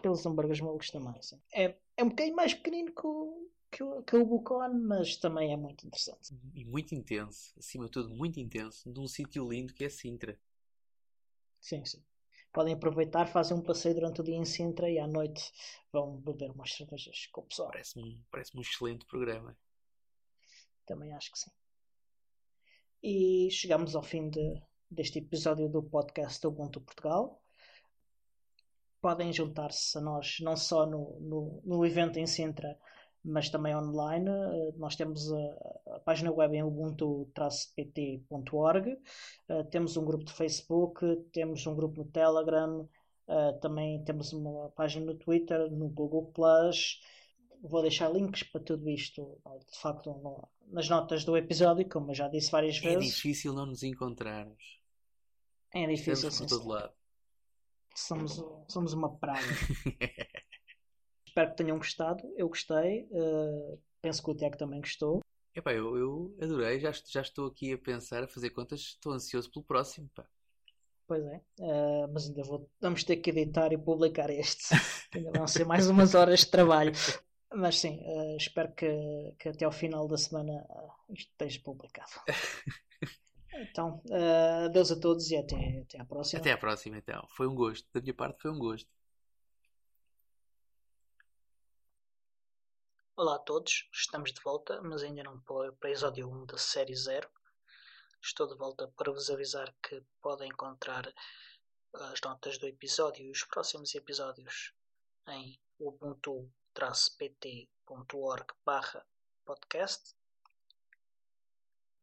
[0.00, 1.40] Pelos hambúrgueres malucos também, sim.
[1.52, 5.52] É, é um bocadinho mais pequenino que o, que o, que o Bucon, mas também
[5.52, 6.34] é muito interessante.
[6.54, 10.38] E muito intenso, acima de tudo, muito intenso, num sítio lindo que é Sintra.
[11.60, 12.02] Sim, sim.
[12.52, 15.52] Podem aproveitar, fazem um passeio durante o dia em Sintra e à noite
[15.92, 17.70] vão beber umas cervejas com o pessoal.
[17.70, 19.56] Parece-me parece um excelente programa.
[20.86, 21.50] Também acho que sim.
[23.02, 27.40] E chegamos ao fim de, deste episódio do podcast do Ubuntu Portugal.
[29.00, 32.76] Podem juntar-se a nós não só no, no, no, evento em Sintra,
[33.28, 34.30] mas também online.
[34.76, 38.92] Nós temos a, a página web em ubuntu-pt.org,
[39.48, 41.00] uh, temos um grupo de Facebook,
[41.32, 42.88] temos um grupo no Telegram,
[43.28, 47.00] uh, também temos uma página no Twitter, no Google Plus
[47.62, 52.14] vou deixar links para tudo isto, de facto, no, nas notas do episódio, como eu
[52.14, 52.96] já disse várias é vezes.
[52.96, 54.80] É difícil não nos encontrarmos.
[55.74, 56.46] É difícil, sim.
[56.46, 56.92] todo lado.
[57.94, 59.42] Somos, somos uma praga.
[61.38, 62.34] Espero que tenham gostado.
[62.36, 63.06] Eu gostei.
[63.12, 65.20] Uh, penso que o Tiago também gostou.
[65.54, 66.80] Epá, eu, eu adorei.
[66.80, 68.80] Já, já estou aqui a pensar, a fazer contas.
[68.80, 70.10] Estou ansioso pelo próximo.
[70.16, 70.26] Pá.
[71.06, 74.74] Pois é, uh, mas ainda vou, vamos ter que editar e publicar este.
[75.14, 76.90] ainda vão ser mais umas horas de trabalho.
[77.54, 82.10] Mas sim, uh, espero que, que até ao final da semana uh, isto esteja publicado.
[83.54, 84.02] então,
[84.66, 86.40] adeus a todos e até, até à próxima.
[86.40, 87.24] Até à próxima, então.
[87.30, 87.88] Foi um gosto.
[87.94, 88.97] Da minha parte, foi um gosto.
[93.20, 96.94] Olá a todos, estamos de volta, mas ainda não para o episódio 1 da série
[96.94, 97.28] 0.
[98.22, 101.12] Estou de volta para vos avisar que podem encontrar
[102.12, 104.72] as notas do episódio e os próximos episódios
[105.30, 106.48] em Ubuntu
[107.18, 108.46] pt.org
[109.44, 110.14] podcast.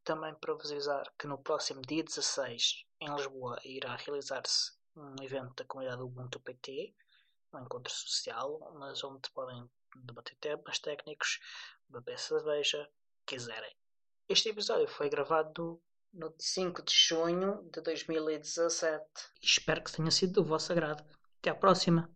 [0.03, 5.55] Também para vos avisar que no próximo dia 16 em Lisboa irá realizar-se um evento
[5.55, 6.93] da comunidade Ubuntu PT,
[7.53, 9.65] um encontro social, mas onde podem
[10.03, 11.39] debater temas técnicos,
[11.89, 12.89] beber cerveja,
[13.25, 13.73] quiserem.
[14.27, 15.81] Este episódio foi gravado
[16.13, 19.05] no 5 de junho de 2017
[19.41, 21.03] e espero que tenha sido do vosso agrado.
[21.39, 22.09] Até à próxima!